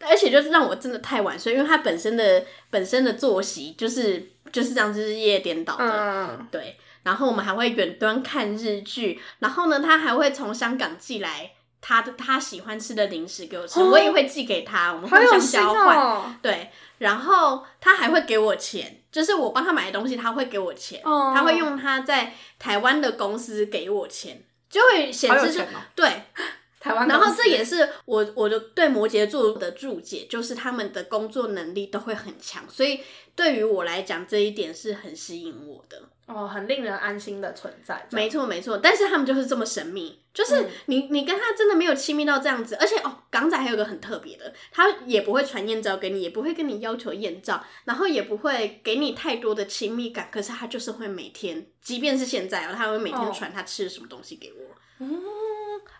[0.00, 6.78] 而且就是让我真的太晚睡，因为他本身的本身的作息就是就是这样子日夜颠倒的，嗯，对。
[7.02, 11.50] 然后我们还会远端看日剧，然后呢，他还会从香港寄来
[11.82, 15.98] 他的他喜欢吃的零食给我吃，哦我也会寄给他，我们互相交换。
[15.98, 16.34] 哦。
[16.40, 24.42] 对，然后他还会给我钱，就是我帮他买的东西，他会给我钱，哦他会用他在台湾的公司给我钱，
[24.74, 26.22] 就会显示说好有钱哦对。
[26.84, 33.00] 台湾，然后这也是我我的对摩羯座的注解，就是他们的工作能力都会很强，所以
[33.34, 36.02] 对于我来讲这一点是很吸引我的。
[36.26, 38.06] 哦，很令人安心的存在。
[38.10, 54.74] 没错没错，但是他们就是这么神秘，就是嗯你你跟他真的没有亲密到这样子，而且哦，港仔还有个很特别的，他也不会传艳照给你，也不会跟你要求艳照，然后也不会给你太多的亲密感，可是他就是会每天，即便是现在哦，他会每天哦传他吃了什么东西给我。
[55.00, 55.20] 嗯，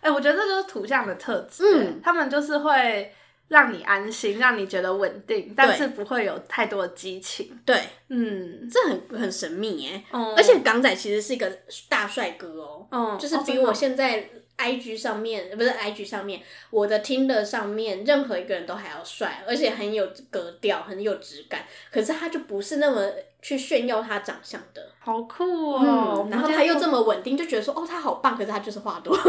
[0.01, 3.13] 哎、我觉得这就是土象的特质，嗯他们就是会
[3.47, 7.57] 让你安心，让你觉得稳定，但是不会有太多的激情。
[7.65, 7.79] 对，
[8.09, 10.03] 嗯，这很很神秘耶。
[10.11, 11.49] 嗯而且港仔其实是一个
[11.87, 14.27] 大帅哥哦，嗯，就是比我现在
[14.57, 21.65] IG 上面不是 IG 上面，我的 Tinder 上面任何一个人都还要帅，而且很有格调，很有质感。
[21.91, 26.23] 可是他就不是那么去炫耀他长相的，好酷哦。
[26.25, 29.15] 嗯，然后他又这么稳定，就觉得说哦他好棒，可是他就是话多。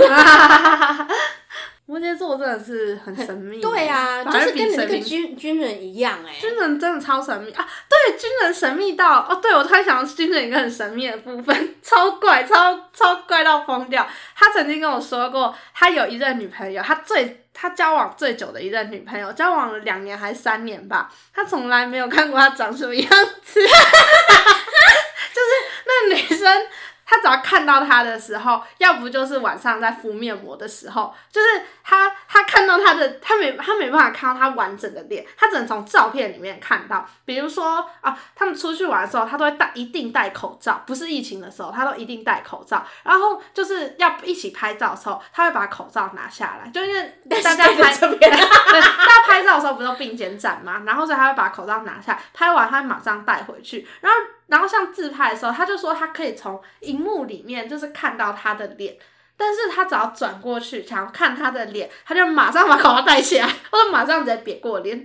[1.89, 7.64] 摩羯座真的是很神秘，对啊，就是跟你那个军军人一样哎、军人真的超神秘啊！
[7.89, 14.05] 对，军人神秘到哦，对我突然想到军人一个很神秘的部分，超怪， 超超怪到疯掉。
[14.34, 23.09] 他曾经跟我说过，他有一任女朋友，他最他交往最久的一任女朋友，交往了两年还三年吧，他从来没有看过她长什么样
[23.45, 25.51] 子， 就是
[25.87, 26.66] 那女生。
[27.07, 31.46] 他只要看到他的时候，要不就是晚上在敷面膜的时候，就是
[31.84, 37.09] 他他看到他的，他没他没办法看到他完整的脸，他只能从照片里面看到。
[37.24, 42.84] 比如说啊，他们出去玩的时候，他都会戴一定戴口罩，不是疫情的时候，他都一定戴口罩。
[43.04, 48.30] 然后就是要一起拍照的时候，他会把口罩拿下来，就因为大家拍这边对，
[48.80, 58.97] 大家拍照的时候不是都并肩站嘛，然后所以他会把口罩拿下，拍完他会马上带回去，然后然后像自拍的时候，他就说他可以从荧幕里面就是看到他的脸。
[59.38, 64.97] 但是他只要转过去想要看他的脸，他就马上把口罩戴起来，或者马上直接别过脸，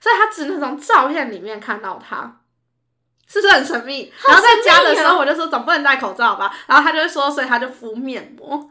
[0.00, 2.40] 所以他只能从照片里面看到他，
[3.28, 4.12] 是不是很神秘？
[4.26, 8.68] 然后在家的时候，我就说总不能戴口罩吧，然后他就会说，所以他就敷面膜，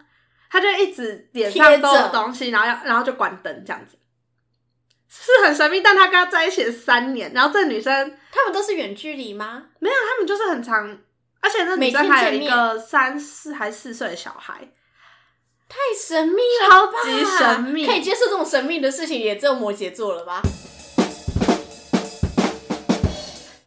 [0.49, 3.97] 他就一直脸上都有东西，然后要然后就关灯这样子，
[5.07, 5.79] 是很神秘。
[5.79, 9.63] 但他跟他在一起了三年，然后这女生他们都是远距离吗？
[9.79, 10.99] 没有，他们就是很长，
[11.39, 14.69] 而且那女每天生还有一个三四还四岁的小孩，
[15.69, 20.41] 太神秘了超吧，级神秘可以接受这种神秘的事情，也只有摩羯座了吧？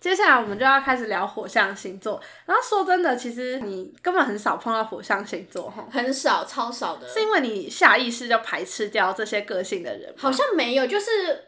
[0.00, 2.20] 接下来我们就要开始聊火象星座。
[2.46, 10.14] 然后说真的，其实你根本很少碰到火象星座哈，很少，超少的，是因为你下意识就排斥掉这些个性的人。
[10.16, 11.47] 好像没有，就是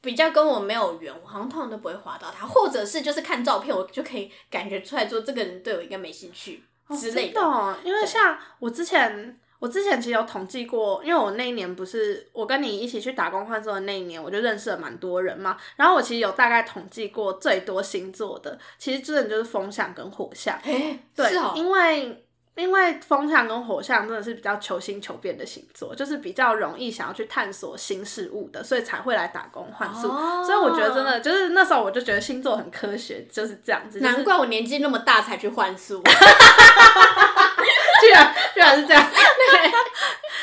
[0.00, 6.62] 比较跟我没有缘，我好像通常都不会滑到他，或者是就是看照片，我就可以感觉出来说这个人对我应该没兴趣
[6.98, 7.40] 之类的。
[7.84, 15.56] 因为像我之前，我之前其实有统计过，因为我那一年不是我跟你一起去打工换宿的那一年，我就认识了蛮多人嘛。
[15.74, 20.56] 然后我其实有大概统计过最多星座的，其实真的就是风象跟火象。
[20.62, 22.24] 哎、对，因为
[22.58, 30.08] 因为风象跟火象真的是比较求新求变的星座，就是比较容易想要去探索新事物的，所以才会来打工换宿。
[30.08, 34.00] 哦所以我觉得真的就是那时候我就觉得星座很科学，就是这样子。
[34.00, 36.02] 就是难怪我年纪那么大才去换宿。
[38.00, 39.04] 居然居然是这样。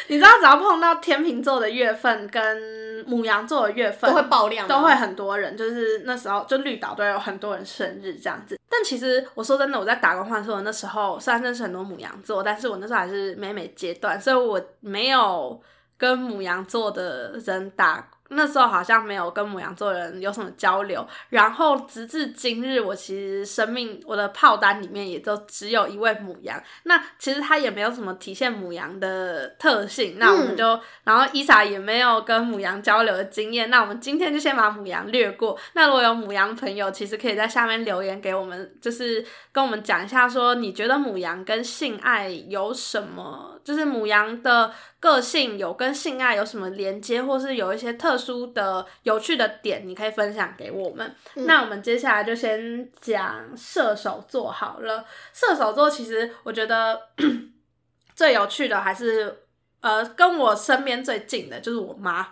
[0.08, 8.60] 你知道，只要碰到天秤座的月份跟母羊座的月份，都会爆量都会很多人，就是那时候就绿岛都有很多人生日这样子。
[8.78, 15.62] 但其实我说真的，我在打工换宿的那时候，虽然认识很多母羊座，但是我那时候还是美美阶段，所以我没有
[15.98, 18.10] 跟母羊座的人打。
[18.36, 26.62] 那时候好像没有跟母羊座人有什么交流，然后直至今日，我其实生命我的炮单里面也就只有一位母羊。
[26.84, 35.58] 那其实他也没有什么体现母羊的特性，那我们就，然后伊莎也没有跟母羊交流的经验，那我们今天就先把母羊略过。
[35.74, 44.72] 那如果有母羊朋友，其实可以在下面留言给我们，就是跟我们讲一下，说你觉得母羊跟性爱有什么，就是母羊的
[45.06, 51.16] 个性有跟性爱有什么连接，或是有一些特殊的有趣的点，你可以分享给我们。
[51.36, 55.06] 那我们接下来就先讲射手座好了。
[55.32, 57.00] 射手座其实我觉得
[58.16, 59.42] 最有趣的还是。
[59.82, 62.28] 呃，跟我身边最近的就是我妈，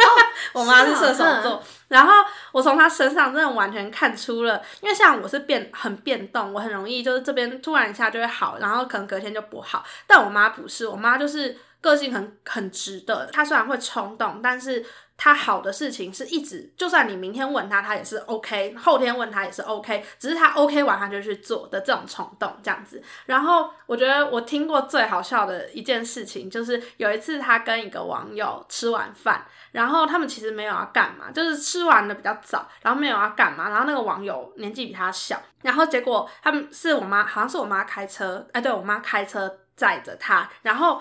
[0.54, 2.10] 我妈是射手座，然后
[2.50, 11.54] 我从她身上真的完全看出了，因为像我是变很变动，我很容易就是这边突然一下就会好，然后可能隔天就不好，但我妈不是，我妈就是
[11.84, 14.84] 个性很很直的，他虽然会冲动，但是。
[15.16, 23.00] 他好的事情是一直，就算你明天问他，他也是 OK；后天问他也是 OK，只是他 OK 完，他就去做的这种冲动这样子。
[23.26, 33.68] 然后我觉得我听过最好笑的一件事情，就是有一次他跟一个网友吃完饭，然后他们其实没有要干嘛，就是吃完的比较早，然后没有要干嘛。
[33.68, 41.00] 然后那个网友年纪比他小，然后结果他们是我妈，好像是我妈开车，哎，对我妈开车载着他，然后。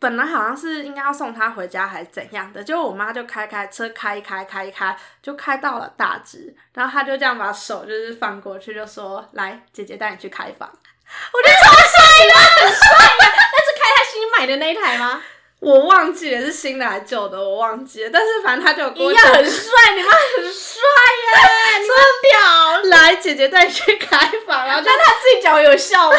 [0.00, 10.68] 本来好像是应该要送他回家还是怎样的，结果我妈就开开车开一开开一开，就开到了大直，然后他就这样把手就是放过去，就说：“来，姐姐带你去开房。”
[11.32, 12.82] 我觉得超帅的，很帅
[13.18, 13.24] 那
[13.60, 15.22] 是开他新买的那一台吗？
[15.60, 18.10] 我忘记了是新的还是旧的，我忘记了。
[18.10, 20.80] 但是反正他就有跟我一样讲很帅，你妈很帅
[21.20, 22.90] 耶， 你妈屌。
[22.90, 26.18] 来，姐姐带你去开房，然后就那他自己讲有效吗？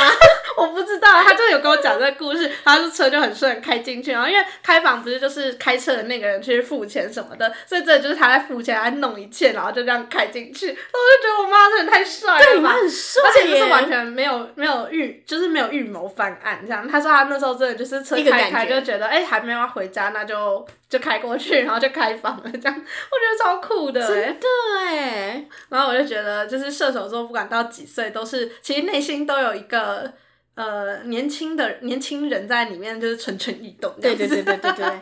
[0.58, 16.88] 我不知道，他就有跟我讲这个故事，他说车就很顺开进去，然后因为开房不是就是开车的那个人去付钱什么的，所以这就是他在付钱，他弄一切，然后就这样开进去，然后我就觉得我妈真的太帅了吧，对，你妈很帅耶，而且就是完全没有没有预，就是没有预谋犯案这样。
[16.88, 22.74] 他说他那时候真的就是车开开就觉得哎、还没有要回家，那就就开过去，然后就开房了这样。
[22.76, 24.48] 我觉得超酷的、欸，真的
[24.80, 30.14] 哎，然后我就觉得就是射手座不管到几岁都是其实内心都有一个。
[30.54, 35.02] 呃，年轻的年轻人在里面就是蠢蠢欲动对对对对对对，哇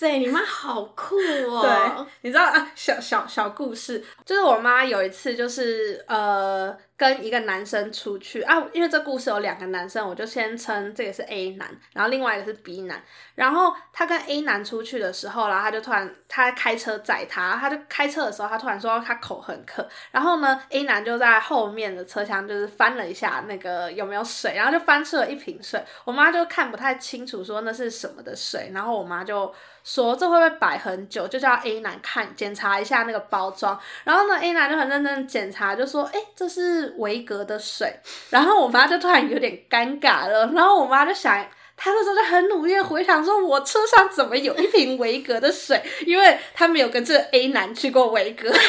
[0.00, 1.14] 塞，你妈好酷
[1.46, 1.60] 哦！
[1.60, 13.04] 对，你知道啊，小小小故事，就是我妈有一次就是呃跟一个男生出去啊，因为这故事有两个男生，我就先称这个是 A 男，然后另外一个是 B 男。
[13.34, 29.52] 然后他跟 A 男出去的时候，然后他就突然他开车载他，他就开车的时候，他突然说他口很渴，然后呢 A 男就在后面的车厢就是翻了一下那个有没有水，然后就翻出了一瓶水，我妈就看不太清楚说那是什么的水，然后我妈就。
[29.84, 31.26] 说这会不会摆很久？
[31.28, 37.94] 就叫 A 男看检查一下那个包装，然后呢 A 男就很认真检查，就说：“哎、这是维格的水。”
[38.30, 41.46] 然后我妈就突然有点尴尬了，然后我妈就想。
[41.82, 45.82] 她那时候就很努力的回想，说我车上怎么有一瓶维格的水？
[46.04, 48.52] 因为他没有跟这个 A 男去过维格。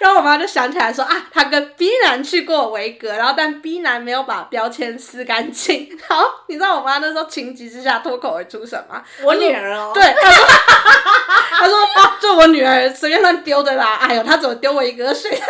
[0.00, 5.88] 然后我妈就想起来说啊，她跟 B 男去过维格，然后但 B 男没有把标签撕干净。
[6.08, 9.00] 然后你知道我妈那时候情急之下脱口而出什么？
[9.22, 10.44] 我女儿哦，对，她说，
[11.50, 13.94] 她说哦，就我女儿随便乱丢的啦。
[14.02, 15.46] 哎呦，她怎么丢维格水在这？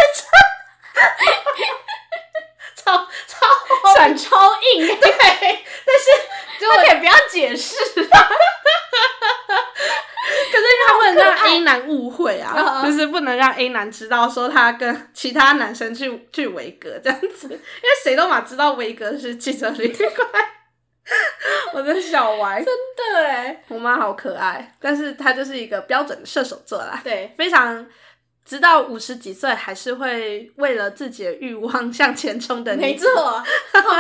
[2.87, 4.37] 超超转超
[4.75, 6.07] 硬， 对，但是
[6.61, 7.75] 就他可以不要解释。
[10.27, 20.11] 可是他不能让 A 男误会啊，就是不能让 A 男知道说他跟其他男生去去维格这样子，因为谁都嘛知道维格是汽车旅馆。
[21.73, 27.87] 我的小歪，对我妈好可爱，但是她就是一个标准的射手座啦，对，非常
[28.47, 33.05] 直到五十几岁还是会为了自己的欲望 向前冲的女子。
[33.05, 33.43] 没错，好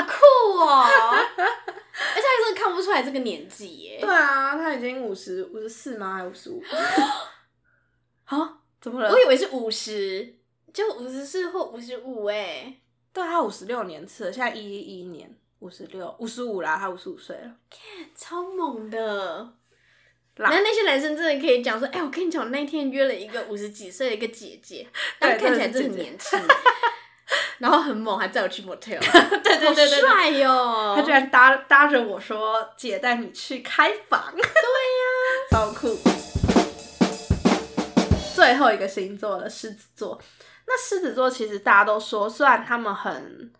[0.07, 0.86] 酷哦！
[0.86, 3.99] 而且他真的看不出来这个年纪耶。
[4.01, 6.14] 对啊，他已经五十五十四吗？
[6.14, 6.62] 还是五十五？
[8.26, 8.59] 啊？
[8.80, 9.11] 怎么了？
[9.11, 10.38] 我以为是五十，
[10.72, 12.80] 就五十四或五十五哎。
[13.12, 17.51] 对他五十六年次了，现在一一一年，五十六，五十五啦，他五十五岁了。
[18.14, 19.55] 超猛的。
[20.37, 24.87] 啦那那些男生真的可以讲说，哎、我跟你讲，我那天约了一个五十几岁的一个姐姐，
[25.18, 26.39] 对然后看起来真的很年轻，
[27.59, 28.99] 然后很猛，还载我去 motel，
[29.43, 34.47] 对对对帅哟、他居然搭搭着我说：“姐带你去开房。”对呀、
[35.51, 35.99] 超酷。
[38.34, 40.20] 最后一个星座了，狮子座。
[40.66, 43.51] 那狮子座其实大家都说，虽然他们很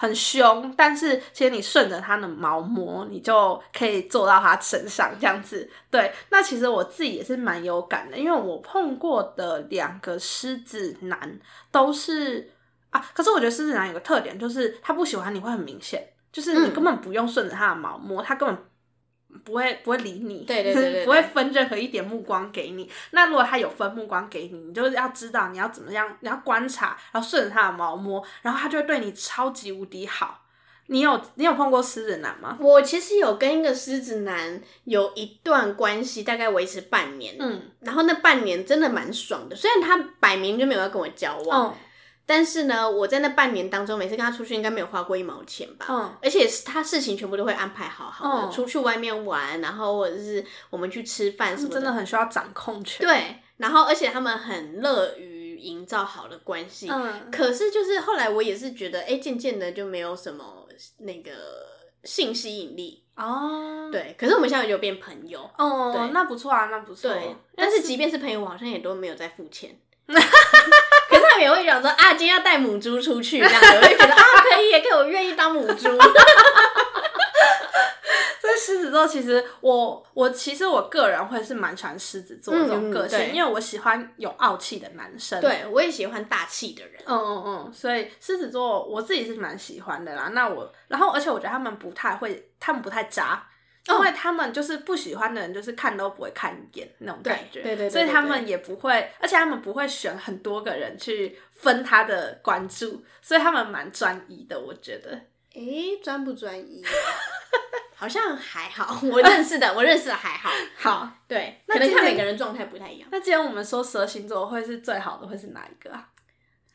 [0.00, 5.68] 很凶，但是其实你顺着他的毛摸，你就可以坐到他身上这样子。
[5.90, 11.40] 对，那其实我自己也是蛮有感的，因为我碰过的两个狮子男
[11.72, 12.48] 都是
[12.90, 18.56] 啊，可是我觉得狮子男有个特点，就是他不喜欢你会很明显，就是你嗯根本不用顺着他的毛摸，他根本。
[19.44, 22.90] 不会不会理你，对对对对 对不会分任何一点目光给你。
[23.10, 30.44] 那如果他有分目光给你，你就是要知道你要怎么样，你要观察，然后顺着他的毛摸，然后他就会对你超级无敌好。
[30.90, 32.56] 你有你有碰过狮子男吗？
[32.58, 39.54] 我其实有跟一个狮子男有一段关系，大概维持半年，嗯，然后那半年真的蛮爽的。
[39.54, 41.74] 虽然他摆明就没有要跟我交往，哦，
[42.28, 45.86] 但是呢，我在那半年当中，每次跟他出去应该没有花过一毛钱吧。
[45.88, 56.90] 嗯，而且是他事情全部都会安排好好的，嗯出去外面玩，然后或者是我们去吃饭什么真的很需要掌控权。，对，然后而且他们很乐于营造好的关系。
[56.90, 60.68] 嗯，可是就是后来我也是觉得，哎，渐渐的就没有什么
[60.98, 61.32] 那个
[62.04, 63.04] 性吸引力。
[63.16, 65.40] 哦，，对，可是我们现在就变朋友。
[65.56, 67.10] 哦对，那不错啊，那不错。
[67.10, 69.76] 对，但是即便是朋友，我好像也都没有在付钱。
[71.38, 75.88] 也会讲说啊，今天要带母猪出去这样子，我就觉得啊，可以，可以，我愿意当母猪。
[78.40, 85.38] 所以狮子座其实我我其实我个人会是蛮喜欢狮子座这种嗯个性，对因为我喜欢有傲气的男生。
[85.40, 86.94] 对，我也喜欢大气的人。
[87.04, 90.30] 嗯嗯嗯，所以狮子座我自己是蛮喜欢的啦。
[90.32, 93.46] 那我，然后而且我觉得他们不太会，他们不太渣，
[93.88, 97.62] 因哦为他们就是不喜欢的人，就是看都不会看一眼那种感觉。
[97.62, 105.18] 对对对对对所以他们也不会，而且他们不会选很多个人去分他的关注，所以他们蛮专一的，我觉得。
[105.54, 106.84] 诶，专不专一？
[107.96, 110.50] 好像还好， 我认识的，我认识的还好。
[110.76, 113.08] 好，对，那看每个人状态不太一样。
[113.10, 116.08] 那既然我们说十二星座会是最好的，会是哪一个啊？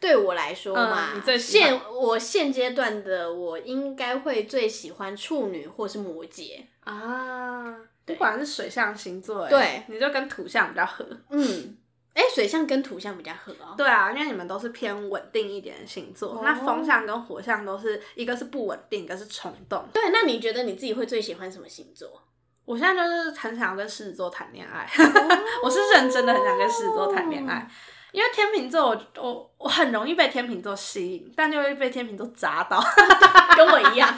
[0.02, 6.62] 对我来说嘛，嗯你最现我现阶段的我应该会最喜欢处女或是摩羯。
[6.84, 7.76] 啊，
[8.06, 11.06] 不管是水象星座，欸对，你就跟土象比较合。
[11.30, 11.78] 嗯，
[12.14, 13.76] 哎、水象跟土象比较合哦。
[13.78, 19.86] 对啊，因为你们都是偏稳定一点的星座，哦那风象跟火象都是一个是不稳定，一个是冲动。
[19.94, 22.22] 对，那你觉得你自己会最喜欢什么星座？
[22.66, 24.90] 我现在就是很想要跟狮子座谈恋爱，
[25.64, 27.68] 我是认真的很想跟狮子座谈恋爱，
[28.14, 32.82] 因为天秤座我我我很容易被天秤座吸引，但就会被天秤座砸到。
[33.58, 34.10] 跟我一样。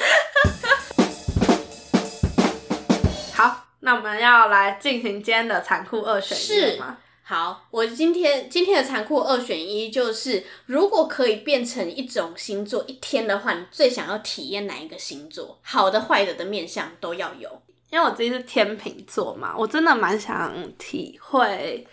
[3.85, 6.97] 那我们要来进行今天的残酷二选一是吗？
[7.21, 15.59] 好，我今天今天的残酷二选一就是，如果可以变成一种星座一天的话，你最想要体验哪一个星座？
[15.61, 17.47] 好的、坏的的面相都要有。
[17.91, 21.87] 因为我自己是天秤座嘛，我真的蛮想体会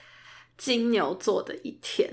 [0.56, 2.10] 金牛座的一天，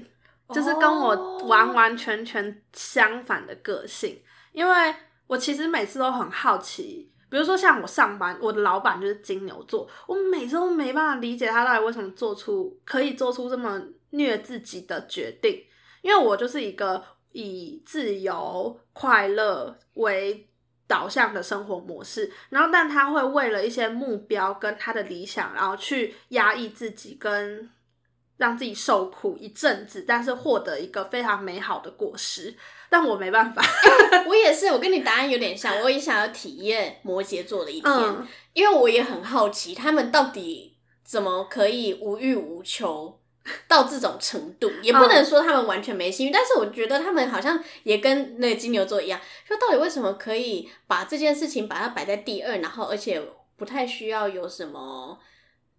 [0.54, 4.22] 就是跟我完完全全相反的个性。
[4.52, 4.94] 因为
[5.28, 15.64] 我其实每次都很好奇，比如说像我上班，我的老板就是金牛座，我每次都没办法理解他到底为什么做出可以做出这么虐自己的决定。
[16.02, 17.04] 因为我就是一个
[17.34, 20.48] 以自由快乐为
[20.88, 27.70] 导向的生活模式，然后但他会为了一些目标跟他的理想，然后去压抑自己，跟
[28.38, 32.56] 让自己受苦一阵子，但是获得一个非常美好的果实。
[32.90, 33.62] 但我没办法，
[34.28, 38.28] 我也是，我跟你答案有点像，我也想要体验摩羯座的一天，嗯。
[38.54, 43.20] 因为我也很好奇他们到底怎么可以无欲无求
[43.68, 53.22] 到这种程度，也不能说他们完全没性欲，但是我觉得他们好像也跟那个金牛座一样，说到底为什么可以把这件事情把它摆在第二，然后而且
[53.56, 55.18] 不太需要有什么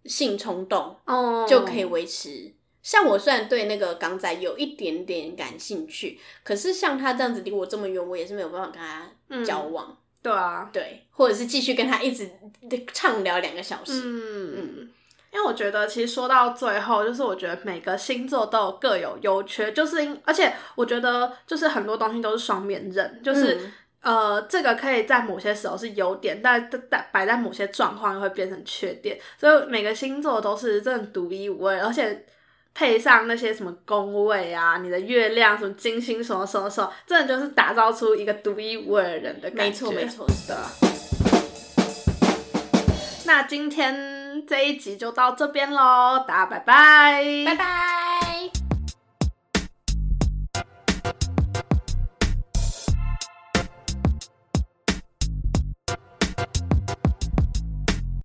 [0.05, 1.45] 性冲动，哦。
[1.47, 2.53] 就可以维持。
[2.83, 12.29] 像我虽然对那个港仔有一点点感兴趣，可是像他这样子离我这么远，我也是没有办法跟他交往，对啊，对，或者是继续跟他一直
[12.93, 14.01] 畅聊两个小时。
[14.03, 14.89] 嗯，
[15.33, 23.55] 因为我觉得其实说到最后，就是我觉得每个星座都有各有优缺，就是因而且我觉得就是很多东西都是双面刃，就是。
[23.55, 23.71] 嗯
[24.01, 32.25] 呃，这个可以在某些时候是优点，但但摆在某些状况又会变成缺点，所以每个星座都是真的独一无二，而且
[32.73, 39.63] 配上那些什么宫位啊，你的月亮什么金星什么什么什么，真的就是打造出一个独一无二的人的感觉。
[39.63, 40.57] 没错没错，是的。
[43.25, 48.30] 那今天这一集就到这边喽，大家拜拜，拜拜。